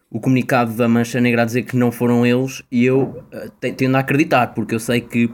[0.10, 3.02] o comunicado da Mancha Negra a dizer que não foram eles e eu
[3.34, 5.30] uh, tendo a acreditar, porque eu sei que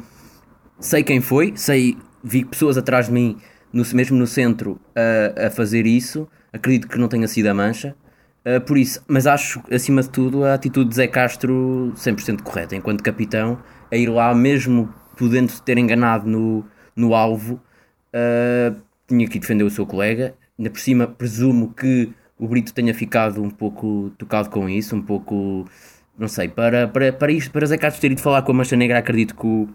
[0.80, 3.38] sei quem foi, sei, vi pessoas atrás de mim,
[3.72, 6.28] no, mesmo no centro, uh, a fazer isso.
[6.52, 7.96] Acredito que não tenha sido a Mancha.
[8.46, 12.76] Uh, por isso, mas acho, acima de tudo, a atitude de Zé Castro 100% correta,
[12.76, 13.58] enquanto capitão,
[13.92, 16.64] a ir lá, mesmo podendo ter enganado no,
[16.96, 17.60] no alvo,
[18.14, 20.36] uh, tinha que defender o seu colega.
[20.60, 25.02] Ainda por cima, presumo que o Brito tenha ficado um pouco tocado com isso, um
[25.02, 25.66] pouco,
[26.18, 28.76] não sei, para, para, para isto, para Zé Castro ter ido falar com a Mancha
[28.76, 29.68] Negra, acredito que o,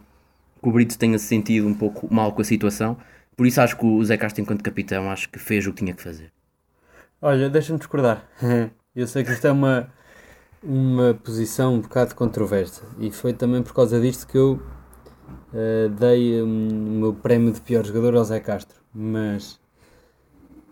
[0.62, 2.96] que o Brito tenha se sentido um pouco mal com a situação.
[3.36, 5.94] Por isso acho que o Zé Castro, enquanto capitão, acho que fez o que tinha
[5.94, 6.30] que fazer.
[7.22, 8.26] Olha, deixa-me discordar.
[8.96, 9.92] Eu sei que isto é uma,
[10.62, 14.60] uma posição um bocado controversa e foi também por causa disto que eu
[15.52, 18.80] uh, dei um, o meu prémio de pior jogador ao Zé Castro.
[18.92, 19.60] Mas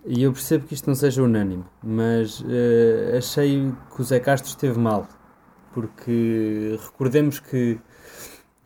[0.06, 4.48] E eu percebo que isto não seja unânime, mas uh, achei que o Zé Castro
[4.50, 5.06] esteve mal.
[5.74, 7.78] Porque recordemos que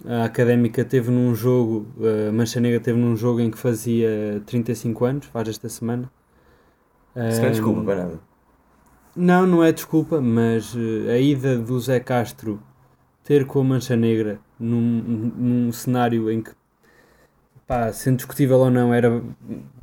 [0.06, 1.86] a Académica teve num jogo,
[2.28, 6.10] a Mancha Negra teve num jogo em que fazia 35 anos, faz esta semana.
[7.16, 8.20] Isso não é desculpa para nada.
[9.14, 10.74] Não, não é desculpa, mas
[11.10, 12.60] a ida do Zé Castro
[13.22, 16.52] ter com a Mancha Negra num, num cenário em que,
[17.66, 19.22] pá, sendo discutível ou não, era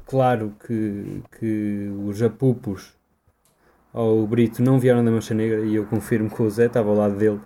[0.05, 2.97] claro que, que os apupos
[3.93, 6.89] ou o Brito não vieram da Mancha Negra e eu confirmo que o Zé estava
[6.89, 7.39] ao lado dele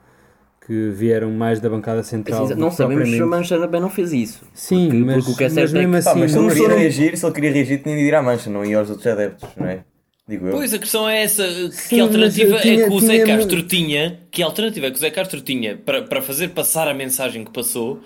[0.65, 2.47] que vieram mais da bancada central.
[2.55, 4.45] não sabemos se a Mancha também não fez isso.
[4.53, 6.67] Sim, porque, mas, porque o que é certo é que, assim, mas se ele queria
[6.69, 9.49] reagir, se ele queria reagir, tinha de ir à Mancha, não ia aos outros adeptos,
[9.57, 9.83] não é?
[10.27, 10.53] Digo eu.
[10.53, 14.19] Pois a questão é essa, Sim, que alternativa tinha, é que o Zé Castro tinha,
[14.31, 17.51] que alternativa é que o Zé Castro tinha para, para fazer passar a mensagem que
[17.51, 17.99] passou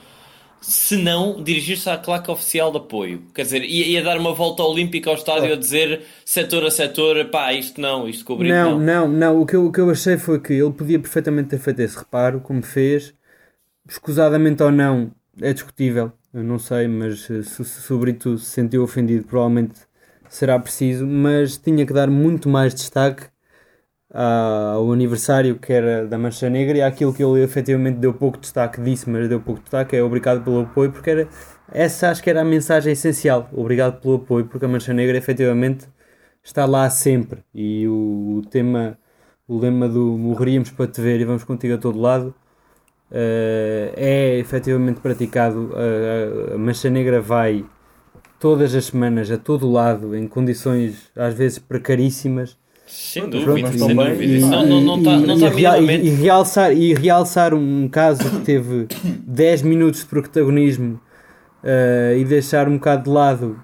[0.61, 3.23] se não dirigir-se à claque oficial de apoio.
[3.33, 5.53] Quer dizer, ia, ia dar uma volta olímpica ao estádio oh.
[5.53, 8.79] a dizer setor a setor, pá, isto não, isto cobriu não.
[8.79, 9.41] Não, não, não.
[9.41, 11.97] O que, eu, o que eu achei foi que ele podia perfeitamente ter feito esse
[11.97, 13.13] reparo, como fez,
[13.87, 18.45] escusadamente ou não, é discutível, eu não sei, mas se, se, se o Brito se
[18.45, 19.81] sentiu ofendido, provavelmente
[20.29, 23.27] será preciso, mas tinha que dar muito mais destaque
[24.13, 28.81] ao aniversário que era da Mancha Negra e àquilo que ele efetivamente deu pouco destaque,
[28.81, 31.27] disse, mas deu pouco destaque, é obrigado pelo apoio, porque era,
[31.71, 35.87] essa acho que era a mensagem essencial, obrigado pelo apoio, porque a Mancha Negra efetivamente
[36.43, 37.43] está lá sempre.
[37.53, 38.97] E o, o tema,
[39.47, 42.33] o lema do morreríamos para te ver e vamos contigo a todo lado
[43.11, 47.65] uh, é efetivamente praticado, uh, a Mancha Negra vai
[48.39, 54.23] todas as semanas a todo lado em condições às vezes precaríssimas sem dúvida, sem dúvida.
[54.23, 58.39] E, não, não, não está não tá e, e, realçar, e realçar um caso que
[58.39, 60.99] teve 10 minutos de protagonismo
[61.63, 63.63] uh, e deixar um bocado de lado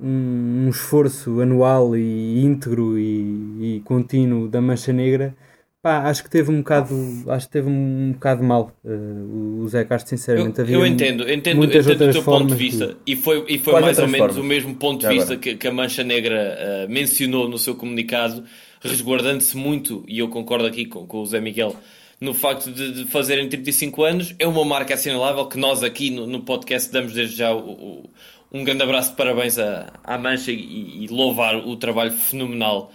[0.00, 5.34] um, um esforço anual e íntegro e, e contínuo da Mancha Negra
[5.82, 6.94] Pá, acho que teve um bocado,
[7.26, 10.60] acho que teve um bocado mal uh, o Zé Castro, sinceramente.
[10.60, 12.96] Eu, Havia eu entendo, entendo, muitas entendo o teu ponto de vista de...
[13.04, 14.36] e foi, e foi mais ou menos formas?
[14.36, 18.44] o mesmo ponto de vista que, que, a Mancha Negra uh, mencionou no seu comunicado,
[18.80, 21.74] resguardando-se muito, e eu concordo aqui com, com o Zé Miguel,
[22.20, 26.28] no facto de, de, fazerem 35 anos, é uma marca assinalável que nós aqui no,
[26.28, 28.10] no podcast damos desde já o, o,
[28.52, 32.92] um grande abraço de parabéns à, à Mancha e, e louvar o trabalho fenomenal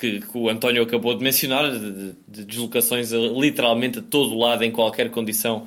[0.00, 4.70] que, que, o António acabou de mencionar, de, de, deslocações literalmente a todo lado, em
[4.70, 5.66] qualquer condição.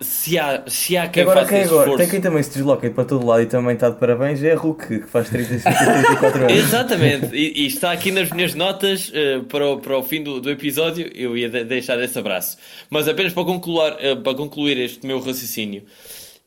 [0.00, 1.98] Se há, se há quem agora, faça quem agora, esforço...
[1.98, 4.56] Tem quem também se desloca para todo lado e também está de parabéns, é a
[4.56, 6.52] Hulk, que faz 35, 34 anos.
[6.54, 10.40] Exatamente, e, e, está aqui nas minhas notas uh, para, o, para o fim do,
[10.40, 12.56] do episódio, eu ia de, deixar esse abraço.
[12.88, 15.84] Mas apenas para concluir, uh, para concluir este meu raciocínio,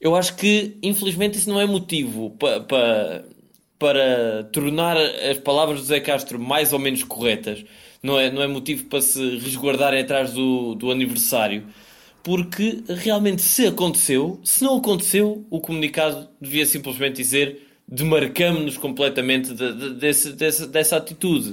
[0.01, 3.23] eu acho que infelizmente isso não é motivo para, para
[3.77, 7.63] para tornar as palavras do Zé Castro mais ou menos corretas,
[8.01, 11.65] não é, não é motivo para se resguardar atrás do, do aniversário,
[12.21, 19.73] porque realmente se aconteceu, se não aconteceu, o comunicado devia simplesmente dizer demarcamos-nos completamente de,
[19.73, 21.49] de, desse, dessa, dessa atitude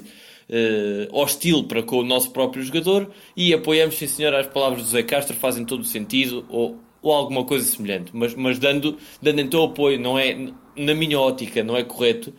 [0.49, 4.89] uh, hostil para com o nosso próprio jogador e apoiamos, sim senhor, as palavras do
[4.89, 9.41] Zé Castro, fazem todo o sentido, ou, ou alguma coisa semelhante, mas, mas dando, dando
[9.41, 10.37] então apoio, não é
[10.77, 12.33] na minha ótica, não é correto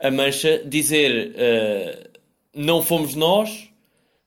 [0.00, 2.10] a Mancha dizer uh,
[2.54, 3.68] não fomos nós,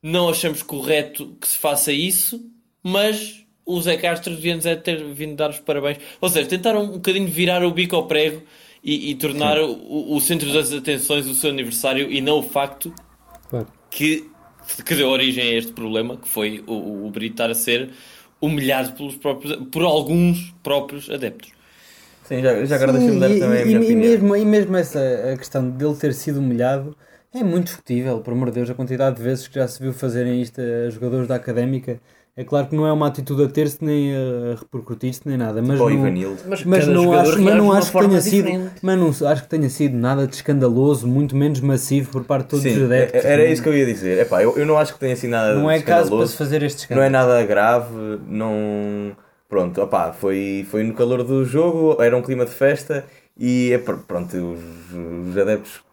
[0.02, 2.40] não achamos correto que se faça isso,
[2.84, 5.98] mas o Zé Castro devia-nos é ter vindo dar os parabéns.
[6.22, 8.44] Ou seja, tentaram um bocadinho virar o bico ao prego
[8.84, 12.94] e, e tornar o, o, centro das atenções o seu aniversário e não o facto
[13.50, 13.68] claro.
[13.90, 14.30] que,
[14.86, 17.92] que deu origem a este problema, que foi o, o Brito estar a ser
[18.44, 21.52] humilhado pelos próprios, por alguns próprios adeptos.
[22.26, 24.12] Sim, já, já agora deixa-me dar também a minha e, opinião.
[24.12, 25.00] Mesmo, e mesmo essa
[25.34, 26.96] a questão dele ter sido humilhado
[27.34, 29.94] é muito discutível, por amor de Deus, a quantidade de vezes que já se viu
[29.94, 32.02] fazerem isto a jogadores da académica.
[32.36, 35.80] É claro que não é uma atitude a ter-se nem a repercutir-se nem nada, mas
[35.80, 39.44] tipo não, mas, mas não acho, mas não acho que tenha sido, mas não acho
[39.44, 42.84] que tenha sido nada de escandaloso, muito menos massivo por parte de todos Sim, os
[42.86, 43.24] adeptos.
[43.24, 44.18] Era isso que eu ia dizer.
[44.18, 46.64] Epá, eu, eu não acho que tenha sido nada não é caso para se fazer
[46.64, 47.02] este escândalo.
[47.02, 49.16] Não é nada grave, não
[49.48, 53.06] pronto, opá, foi, foi no calor do jogo, era um clima de festa
[53.38, 55.84] e é, pronto, os, os adeptos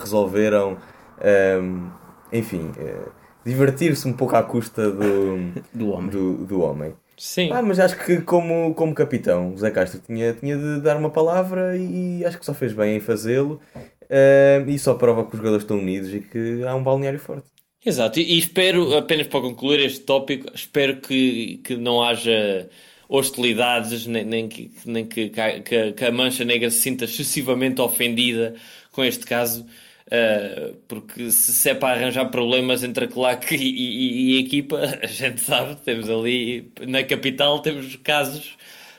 [0.00, 0.76] resolveram, um,
[1.24, 1.90] ehm,
[2.32, 6.10] enfim, uh, divertir-se um pouco à custa do, do homem.
[6.10, 6.94] Do, do homem.
[7.16, 7.50] Sim.
[7.52, 11.10] Ah, mas acho que como, como capitão, o Zé Castro tinha, tinha de dar uma
[11.10, 13.60] palavra e acho que só fez bem em fazê-lo.
[14.04, 17.48] Uh, e só prova que os jogadores estão unidos e que há um balneário forte.
[17.84, 22.68] Exato, e, e espero, apenas para concluir este tópico, espero que, que não haja
[23.08, 28.54] hostilidades, nem, nem, que, nem que, que, que, a Mancha Negra se sinta excessivamente ofendida
[28.90, 29.66] com este caso.
[30.06, 34.40] Uh, porque se, se é para arranjar problemas entre a claque e, e, e, a
[34.40, 38.54] equipa, a gente sabe, temos ali na capital temos casos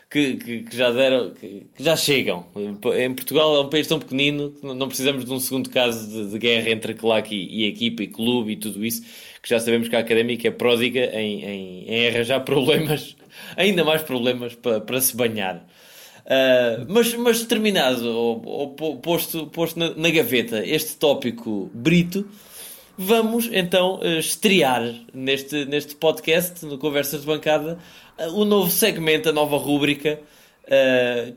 [0.10, 2.46] que, que, que já deram, que, que, já chegam.
[2.56, 6.32] Em Portugal é um país tão pequenino que não precisamos de um segundo caso de,
[6.32, 9.04] de guerra entre a claque e, e, a equipa e clube e tudo isso,
[9.42, 13.16] que já sabemos que a académica é pródiga em, em, em arranjar problemas,
[13.58, 15.66] ainda mais problemas para, para se banhar.
[16.26, 18.42] Uh, mas, mas terminado, ou,
[18.80, 22.28] ou posto, posto na, na, gaveta este tópico brito,
[22.98, 27.78] vamos então uh, estrear neste, neste podcast, no Conversas de Bancada,
[28.18, 30.20] uh, o novo segmento, a nova rúbrica,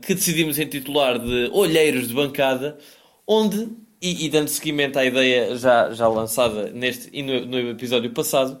[0.01, 2.79] que decidimos intitular de Olheiros de Bancada,
[3.27, 3.69] onde,
[4.01, 8.59] e, e, dando seguimento à ideia já, já lançada neste no, no episódio passado,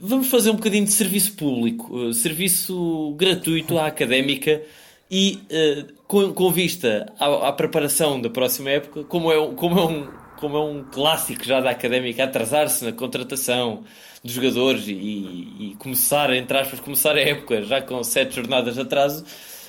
[0.00, 4.62] vamos fazer um bocadinho de serviço público, uh, serviço gratuito à académica
[5.10, 9.84] e uh, com, com, vista à, à, preparação da próxima época, como é, como, é
[9.84, 13.84] um, como é um clássico já da académica atrasar-se na contratação
[14.22, 18.80] dos jogadores e, e, começar, entre aspas, começar a época já com sete jornadas de
[18.80, 19.24] atraso,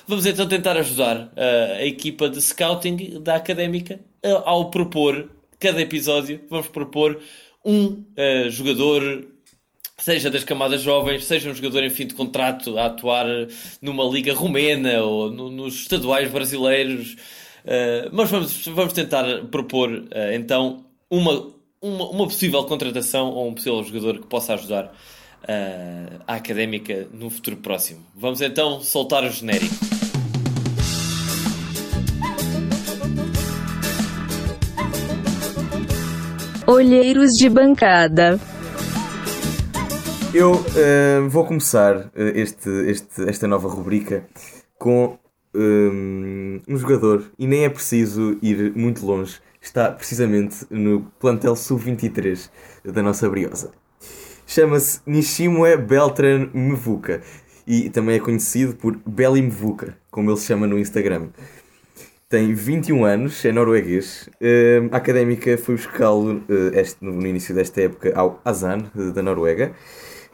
[0.06, 5.80] vamos então tentar ajudar uh, a equipa de scouting da académica uh, ao propor, cada
[5.80, 7.20] episódio, vamos propor
[7.64, 8.04] um
[8.50, 9.26] jogador
[9.98, 13.26] seja das camadas jovens, seja um jogador em fim de contrato a atuar
[13.82, 17.16] numa liga romena ou no, nos estaduais brasileiros.
[17.64, 23.54] Uh, mas vamos, vamos tentar propor uh, então uma, uma, uma, possível contratação ou um
[23.54, 28.06] possível jogador que possa ajudar uh, a académica no futuro próximo.
[28.14, 29.74] Vamos então soltar o genérico.
[36.66, 38.38] Olheiros de bancada.
[40.34, 44.26] Eu uh, vou começar uh, este, este, esta nova rubrica
[44.78, 45.18] com
[45.54, 52.50] um, um jogador, e nem é preciso ir muito longe, está precisamente no plantel sub-23
[52.84, 53.72] da nossa Briosa.
[54.46, 57.22] Chama-se Nishimue Beltran Mvuka
[57.66, 61.28] e também é conhecido por Beli Mvuka, como ele se chama no Instagram.
[62.28, 64.28] Tem 21 anos, é norueguês.
[64.34, 66.42] Uh, a académica foi buscá-lo
[67.00, 69.74] no início desta época ao Azan, da Noruega.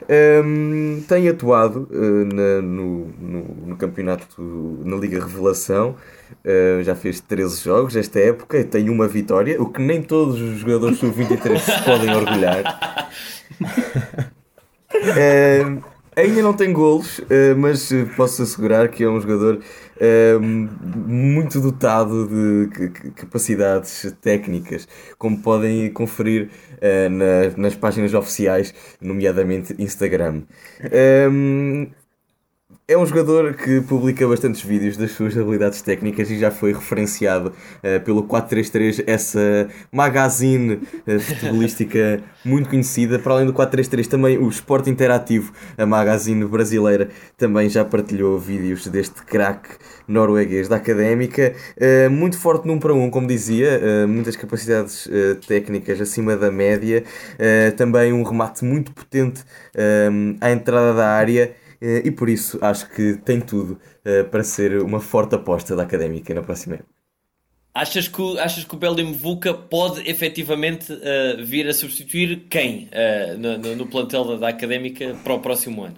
[0.07, 4.43] Um, tem atuado uh, na, no, no, no, campeonato,
[4.85, 5.97] na Liga Revelação,
[6.45, 10.41] uh, já fez 13 jogos esta época e tem uma vitória, o que nem todos
[10.41, 13.09] os jogadores sub-23 se podem orgulhar.
[14.93, 17.21] uh, ainda não tem golos,
[17.57, 19.61] mas posso assegurar que é um jogador
[21.07, 26.51] muito dotado de capacidades técnicas, como podem conferir
[27.11, 30.43] na, nas páginas oficiais, nomeadamente Instagram.
[32.87, 37.49] É um jogador que publica bastantes vídeos das suas habilidades técnicas e já foi referenciado
[37.49, 43.19] uh, pelo 433, essa magazine uh, futebolística muito conhecida.
[43.19, 48.87] Para além do 433, também o Esporte Interativo, a magazine brasileira, também já partilhou vídeos
[48.87, 49.71] deste craque
[50.07, 51.55] norueguês da académica.
[51.79, 55.09] Uh, muito forte num para um, como dizia, muitas capacidades
[55.49, 57.03] técnicas acima da média,
[57.79, 59.43] também um remate muito potente
[60.41, 61.64] à entrada da área.
[61.81, 65.83] Eh, e por isso acho que tem tudo eh, para ser uma forte aposta da
[65.83, 66.95] académica na próxima época.
[67.75, 73.37] Achas que, achas que o Belém Vuca pode efetivamente uh, vir a substituir quem uh,
[73.37, 75.97] no, no, no, plantel da, da, académica para o próximo ano?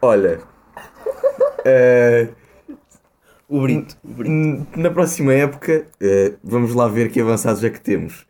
[0.00, 0.38] Olha,
[1.66, 2.32] uh,
[3.48, 4.78] o, Brito, o Brito.
[4.78, 5.88] Na próxima época,
[6.44, 8.24] vamos lá ver que avançados é que temos.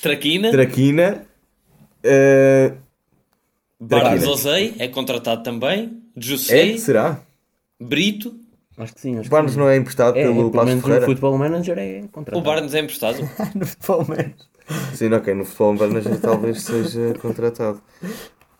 [0.00, 0.50] Traquina.
[0.50, 1.26] Traquina.
[3.80, 6.02] Barnes Ozei é contratado também.
[6.16, 6.72] José.
[6.72, 6.78] É?
[6.78, 7.20] Será?
[7.80, 8.34] Brito.
[8.76, 9.18] Acho que sim.
[9.18, 9.58] Acho Barnes sim.
[9.58, 11.00] não é emprestado é, pelo Cláudio Ferreira?
[11.00, 12.38] No Futebol Manager é contratado.
[12.38, 13.18] O Barnes é emprestado?
[13.54, 14.34] no Futebol Manager.
[14.94, 15.34] Sim, ok.
[15.34, 17.80] No Futebol Manager talvez seja contratado.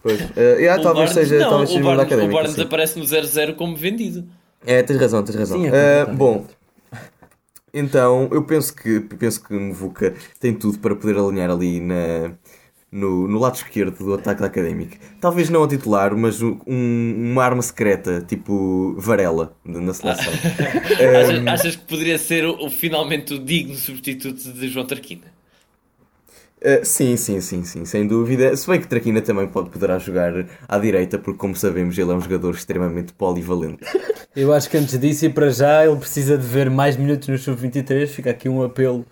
[0.02, 0.20] Pois.
[0.20, 2.62] Uh, yeah, talvez Barnes, seja, não, talvez seja o Barnes, académica, o Barnes sim.
[2.62, 4.28] aparece no 0-0 como vendido.
[4.64, 5.60] É, tens razão, tens razão.
[5.60, 6.46] Sim, é uh, bom,
[7.78, 12.32] então eu penso que, penso que Muvuca tem tudo para poder alinhar ali na
[12.90, 14.96] no, no lado esquerdo do ataque da Académica.
[15.20, 20.32] Talvez não a titular, mas um, uma arma secreta, tipo Varela, na seleção.
[20.32, 21.20] um...
[21.20, 25.36] achas, achas, que poderia ser o, o, finalmente o digno substituto de João Tarquina?
[26.58, 28.56] Uh, sim, sim, sim, sim, sem dúvida.
[28.56, 32.14] Se bem que Traquina também pode, poderá jogar à direita, porque, como sabemos, ele é
[32.14, 33.84] um jogador extremamente polivalente.
[34.34, 37.36] Eu acho que antes disso e para já ele precisa de ver mais minutos no
[37.36, 38.06] Sub-23.
[38.06, 39.04] Fica aqui um apelo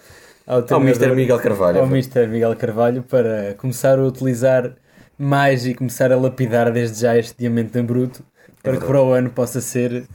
[0.46, 1.14] ao, ao Mr.
[1.14, 1.80] Miguel Carvalho.
[1.80, 2.26] Ao Mr.
[2.26, 4.74] Miguel Carvalho para começar a utilizar
[5.18, 8.24] mais e começar a lapidar desde já este diamante em bruto
[8.62, 10.06] para é que para o ano possa ser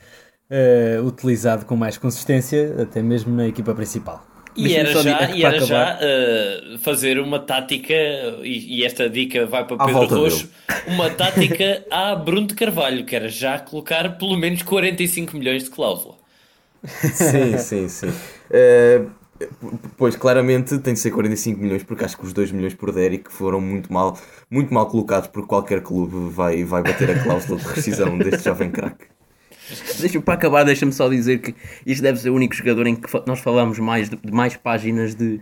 [0.49, 4.25] eh, utilizado com mais consistência, até mesmo na equipa principal.
[4.55, 7.93] E era já, e era já eh, fazer uma tática,
[8.41, 10.49] e, e esta dica vai para Pedro Roxo,
[10.87, 15.69] uma tática a Bruno de Carvalho, que era já colocar pelo menos 45 milhões de
[15.69, 16.15] cláusula.
[16.83, 18.13] Sim, sim, sim.
[18.49, 19.03] Eh,
[19.97, 23.31] pois, claramente tem de ser 45 milhões, porque acho que os 2 milhões por Derek
[23.31, 24.17] foram muito mal,
[24.49, 28.71] muito mal colocados, porque qualquer clube vai, vai bater a cláusula de rescisão deste jovem
[28.71, 29.05] craque.
[29.99, 33.07] Deixa, para acabar, deixa-me só dizer que isto deve ser o único jogador em que
[33.27, 35.39] nós falamos mais de, de mais páginas de,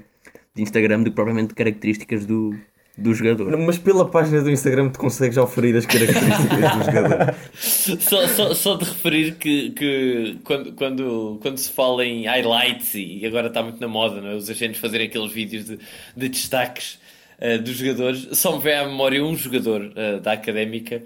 [0.54, 2.54] de Instagram do que propriamente de características do,
[2.98, 3.56] do jogador.
[3.58, 7.36] Mas pela página do Instagram tu consegues já oferir as características do jogador.
[7.58, 13.26] Só, só, só de referir que, que quando, quando, quando se fala em highlights, e
[13.26, 14.36] agora está muito na moda, não é?
[14.36, 15.80] os agentes fazerem aqueles vídeos de,
[16.16, 17.00] de destaques
[17.40, 21.04] eh, dos jogadores, só me vem à memória um jogador eh, da académica,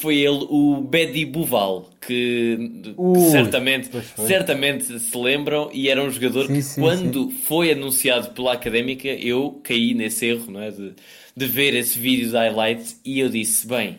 [0.00, 6.46] foi ele, o Bedi Buval, que, que certamente, certamente se lembram, e era um jogador
[6.46, 10.70] Sim, que sim, quando foi anunciado pela académica, eu caí nesse erro não é?
[10.70, 10.92] de,
[11.36, 13.98] de ver esse vídeo de highlights, e eu disse, bem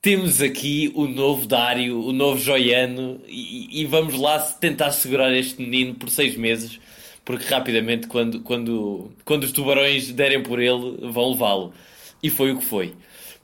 [0.00, 5.60] temos aqui o novo Dário, o novo Joiano, e, e vamos lá tentar segurar este
[5.60, 6.78] menino por seis meses,
[7.24, 11.74] porque rapidamente, quando, quando, quando os tubarões derem por ele, vão levá-lo.
[12.22, 12.94] E foi o que foi.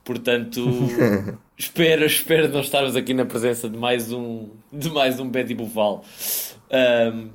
[0.04, 0.64] Portanto,
[1.56, 6.04] espero, espero não estarmos aqui na presença de mais um, de mais um Betty Boval.
[6.70, 7.30] Ahm,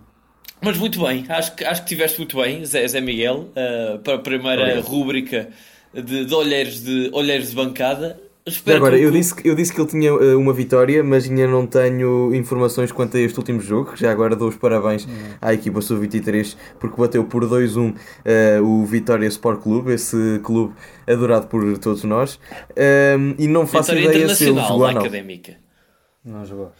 [0.61, 4.15] mas muito bem, acho que, acho que tiveste muito bem, Zé, Zé Miguel, ah, para
[4.15, 4.85] a primeira Obrigado.
[4.85, 5.49] rúbrica
[5.93, 8.19] de, de, olheiros de olheiros de bancada.
[8.45, 11.29] Espero agora, que eu disse, que- eu disse que ele tinha eh, uma vitória, mas
[11.29, 13.91] ainda não tenho informações quanto a este último jogo.
[13.95, 15.07] Já agora dou os parabéns
[15.39, 17.93] à equipa Sub-23 porque bateu por 2-1
[18.25, 20.73] eh, o Vitória Sport Clube, esse clube
[21.07, 22.39] adorado por todos nós.
[22.75, 25.01] Ehm, e não faço Vitória ideia se ele jogou ou não.
[25.01, 25.57] Académica.
[26.25, 26.71] Não jogou.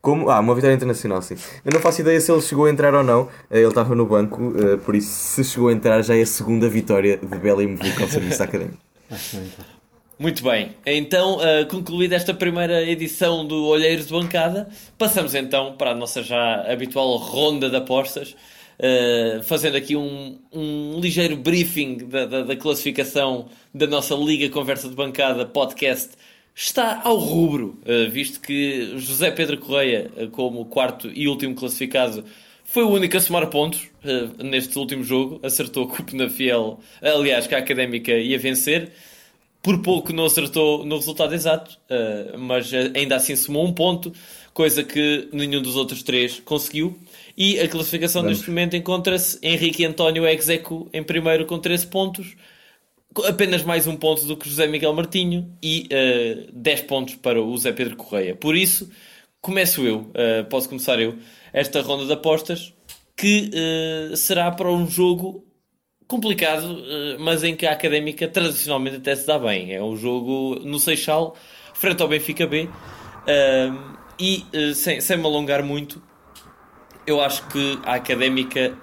[0.00, 0.28] Como?
[0.28, 1.36] Ah, uma vitória internacional, sim.
[1.64, 3.28] Eu não faço ideia se ele chegou a entrar ou não.
[3.48, 4.52] Eh, Ele estava no banco,
[4.84, 8.08] por isso, se chegou a entrar, já é a segunda vitória de Belém com o
[8.08, 8.78] serviço académico.
[9.08, 9.71] Acho que não então.
[10.22, 15.90] Muito bem, então uh, concluída esta primeira edição do Olheiros de Bancada, passamos então para
[15.90, 18.30] a nossa já habitual ronda de apostas,
[18.78, 24.88] uh, fazendo aqui um, um ligeiro briefing da, da- da classificação da nossa Liga Conversa
[24.88, 26.10] de Bancada podcast.
[26.54, 32.24] Está ao rubro, uh, visto que José Pedro Correia, como quarto e último classificado,
[32.64, 33.88] foi o único a somar pontos
[34.38, 38.92] neste último jogo, acertou que o Penafiel, aliás, que a Académica ia vencer
[39.62, 44.12] por pouco não acertou no resultado exato, eh, mas eh, ainda assim somou um ponto,
[44.52, 46.98] coisa que nenhum dos outros três conseguiu.
[47.36, 48.38] E a classificação Vamos.
[48.38, 52.36] neste momento encontra-se Henrique António Execo em primeiro com 13 pontos,
[53.24, 57.52] apenas mais um ponto do que José Miguel Martinho e eh, 10 pontos para o
[57.52, 58.34] José Pedro Correia.
[58.34, 58.90] Por isso,
[59.40, 61.16] começo eu, eh, posso começar eu,
[61.52, 62.74] esta ronda de apostas,
[63.16, 65.44] que eh, será para um jogo
[66.12, 69.74] complicado, eh, mas em que a Académica tradicionalmente até se dá bem.
[69.74, 71.34] É um jogo no Seixal,
[71.72, 72.68] frente ao Benfica B.
[73.26, 76.02] Ahm, e, eh, sem, sem me alongar muito,
[77.06, 78.76] eu acho que a Académica...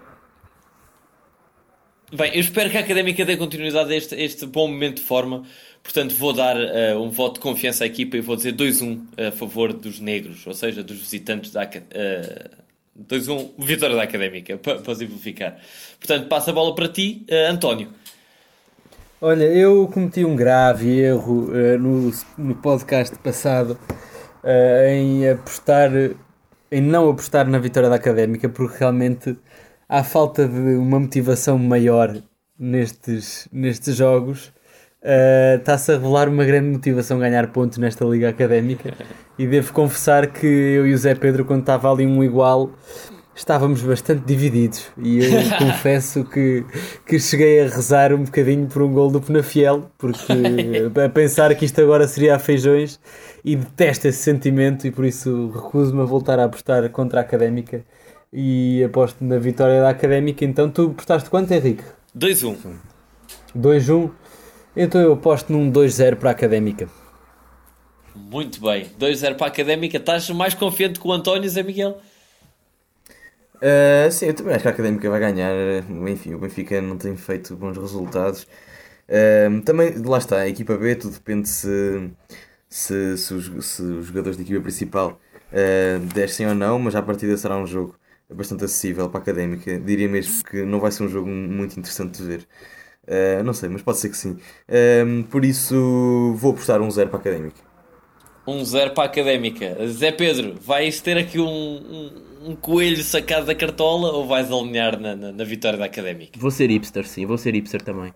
[2.12, 5.44] Bem, eu espero que a Académica dê continuidade a este, este bom momento de forma.
[5.84, 9.32] Portanto, vou dar eh, um voto de confiança à equipa e vou dizer 2-1 a
[9.32, 12.50] favor dos negros, ou seja, dos visitantes da eh,
[13.08, 15.58] 2-1, vitória da Académica, para, para simplificar.
[16.00, 17.89] Portanto, passa a bola para ti, eh, António.
[19.22, 23.78] Olha, eu cometi um grave erro eh, no, no podcast passado
[24.43, 25.91] eh, em apostar,
[26.72, 29.38] em não apostar na vitória da Académica, porque realmente
[29.88, 32.16] há falta de uma motivação maior
[32.58, 34.54] nestes, nestes jogos.
[35.02, 38.93] Eh, Está-se a revelar uma grande motivação ganhar pontos nesta Liga Académica
[39.38, 42.72] e devo confessar que eu e o Zé Pedro, quando estava ali um igual,
[43.34, 46.66] estávamos bastante divididos e eu confesso que,
[47.06, 50.34] que cheguei a rezar um bocadinho por um gol do Penafiel, porque
[51.06, 53.00] a pensar que isto agora seria a feijões
[53.43, 57.86] e detesto esse sentimento e por isso recuso-me a voltar a apostar contra a Académica
[58.34, 60.43] e aposto na vitória da Académica.
[60.43, 61.84] Então tu apostaste quanto, Henrique?
[62.18, 62.58] 2-1.
[63.58, 64.12] 2-1?
[64.76, 66.88] Então eu aposto num 2-0 para a Académica.
[68.15, 68.86] Muito bem.
[68.99, 69.97] 2-0 para a Académica.
[69.97, 71.99] Estás mais confiante que o António, Zé Miguel?
[73.55, 75.53] Uh, sim, eu também acho que a Académica vai ganhar.
[76.07, 78.47] Enfim, o Benfica não tem feito bons resultados.
[79.07, 82.11] Uh, também, lá está, a equipa B, tudo depende se,
[82.70, 85.20] se, se, os, se os jogadores da equipa principal
[85.51, 87.95] uh, descem ou não, mas à partida será um jogo
[88.30, 89.80] bastante acessível para a Académica.
[89.80, 92.47] Diria mesmo que não vai ser um jogo muito interessante de ver.
[93.10, 94.38] Uh, não sei, mas pode ser que sim.
[94.70, 97.70] Uh, por isso, vou apostar um 0 para a Académica.
[98.47, 99.88] 1-0 para a Académica.
[99.88, 102.12] Zé Pedro, vais ter aqui um, um,
[102.51, 106.39] um coelho sacado da cartola ou vais alinhar na, na, na vitória da Académica?
[106.39, 108.14] Vou ser hipster, sim, vou ser hipster também.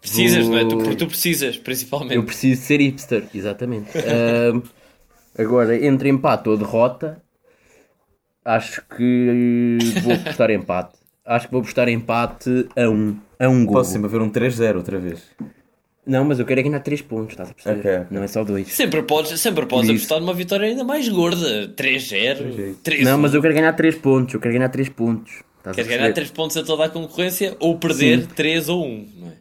[0.00, 0.64] Precisas, Vou- não é?
[0.64, 2.16] Tu, porque tu precisas, principalmente.
[2.16, 3.90] Eu preciso ser hipster, exatamente.
[3.98, 4.62] Ahm,
[5.38, 7.22] agora, entre empate ou derrota,
[8.44, 11.01] acho que vou apostar empate.
[11.24, 13.76] Acho que vou apostar empate a um, a um gol.
[13.76, 15.22] Posso sempre haver um 3-0 outra vez.
[16.04, 17.78] Não, mas eu quero é ganhar 3 pontos, estás a perceber?
[17.78, 18.06] Ok, ok.
[18.10, 18.66] Não é só 2.
[18.72, 19.98] Sempre podes, sempre podes Isso.
[19.98, 21.72] apostar numa vitória ainda mais gorda.
[21.76, 25.32] 3-0, 3 Não, mas eu quero ganhar 3 pontos, eu quero ganhar 3 pontos.
[25.58, 26.14] Estás a Queres ganhar perceber?
[26.14, 29.32] 3 pontos a toda a concorrência ou perder 3 ou 1, não é?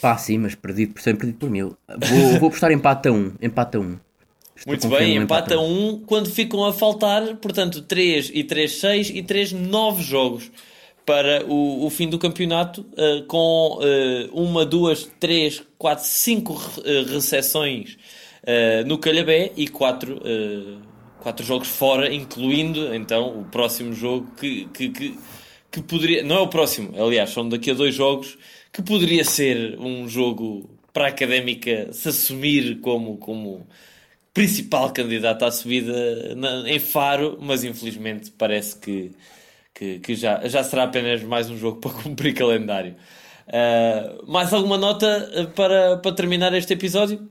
[0.00, 1.76] Pá, sim, mas perdido por 100, perdido por 1000.
[1.98, 3.32] Vou, vou apostar empate a 1.
[3.42, 3.98] Empate a 1.
[4.56, 9.10] Estou Muito bem, empate a 1 quando ficam a faltar, portanto, 3 e 3, 6
[9.10, 10.50] e 3, 9 jogos
[11.08, 17.04] para o, o fim do campeonato, eh, com eh, uma, duas, três, quatro, cinco uh,
[17.10, 17.96] recepções
[18.42, 20.20] eh, no Calhabé e 4
[21.20, 25.18] quatro jogos fora, incluindo então o próximo jogo que, que, que,
[25.70, 26.22] que poderia.
[26.22, 28.36] Não é o próximo, aliás, são daqui a dois jogos
[28.72, 33.16] que poderia ser um jogo para a académica se assumir como.
[33.16, 33.66] como
[34.32, 39.10] principal candidato à subida na- em Faro, mas infelizmente parece que,
[39.78, 42.96] que, que já, já será apenas mais um jogo para cumprir calendário.
[43.46, 47.28] Ah, mais alguma nota ah, para, para terminar este episódio?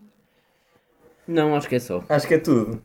[1.28, 2.04] Não, acho que é só.
[2.08, 2.82] Acho que é tudo.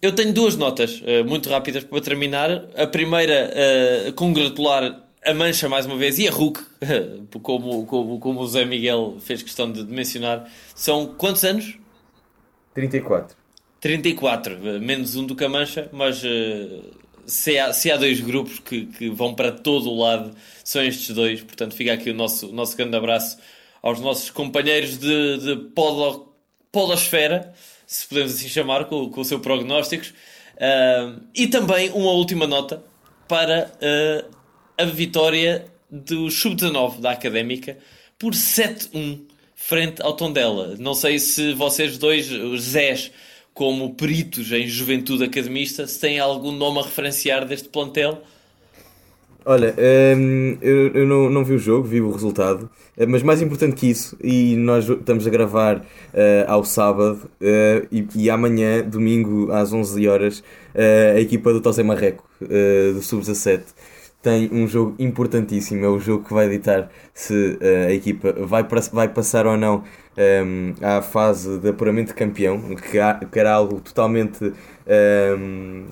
[0.00, 2.50] Eu tenho duas notas ah, muito rápidas para terminar.
[2.76, 6.60] A primeira, ah, congratular a Mancha mais uma vez e a Hulk,
[7.42, 10.48] como, como, como o Zé Miguel fez questão de, de mencionar.
[10.74, 11.78] São quantos anos?
[12.74, 13.36] 34.
[13.80, 16.80] 34, eh, menos um do que a Mancha, mas eh,
[17.30, 21.14] se, há, se há dois grupos que, que vão para todo o lado, são estes
[21.14, 21.42] dois.
[21.42, 23.38] Portanto, fica aqui o nosso, nosso grande abraço
[23.82, 26.28] aos nossos companheiros de, de podo,
[26.70, 27.54] podosfera,
[27.86, 30.12] se podemos assim chamar, com, com o seu prognósticos.
[30.60, 32.84] Ah, e também uma última nota
[33.26, 34.24] para eh,
[34.76, 37.78] a vitória do Sub-19 da Académica
[38.18, 39.22] por 7-1
[39.54, 40.74] frente ao Tondela.
[40.78, 43.10] Não sei se vocês dois, os Zés,
[43.60, 48.22] como peritos em juventude academista, se têm algum nome a referenciar deste plantel.
[49.44, 49.74] Olha,
[50.16, 53.76] hum, eu, eu não, não vi o jogo, vi o resultado, eh, mas mais importante
[53.76, 55.84] que isso, e nós estamos a gravar
[56.14, 60.42] eh, ao sábado eh, e, e amanhã, domingo, às 11 horas,
[60.74, 63.60] eh, a equipa do Tosé Marreco, do Sub-17,
[64.22, 67.58] tem um jogo importantíssimo, é o jogo que vai ditar se
[67.88, 69.84] a equipa vai, vai passar ou não
[70.16, 74.52] hum, à fase de apuramento de campeão, que, que era algo totalmente
[75.38, 75.86] hum,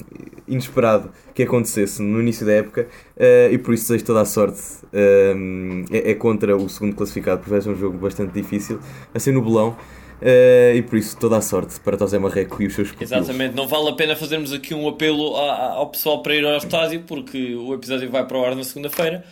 [0.47, 4.61] inesperado que acontecesse no início da época eh, e por isso desejo toda a sorte.
[4.93, 8.81] Hum, é, é contra o segundo classificado, porque vai ser um jogo bastante difícil,
[9.14, 9.77] a ser no Belão.
[10.21, 13.12] eh, e por isso toda a sorte para Tosé Marreco e os seus pupilos.
[13.12, 16.45] Exatamente, não vale a pena fazermos aqui um apelo a- a- ao pessoal para ir
[16.45, 19.25] ao estádio, porque o episódio vai para o ar na segunda-feira.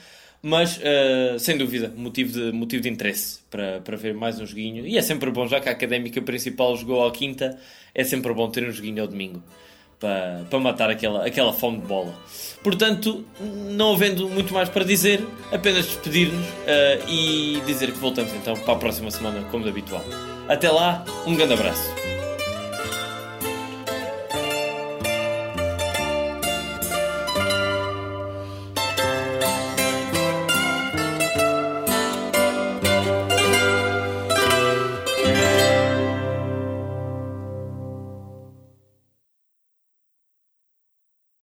[0.48, 4.86] Mas, eh, sem dúvida, motivo de, motivo de interesse para, para ver mais um joguinho.
[4.86, 7.58] E é sempre bom, já que a académica principal jogou à quinta,
[7.92, 9.42] é sempre bom ter um joguinho ao domingo
[9.98, 12.14] para, para matar aquela, aquela fome de bola.
[12.62, 15.20] Portanto, não havendo muito mais para dizer,
[15.50, 20.04] apenas despedir-nos eh, e dizer que voltamos então para a próxima semana, como de habitual.
[20.46, 22.15] Até lá, um grande abraço.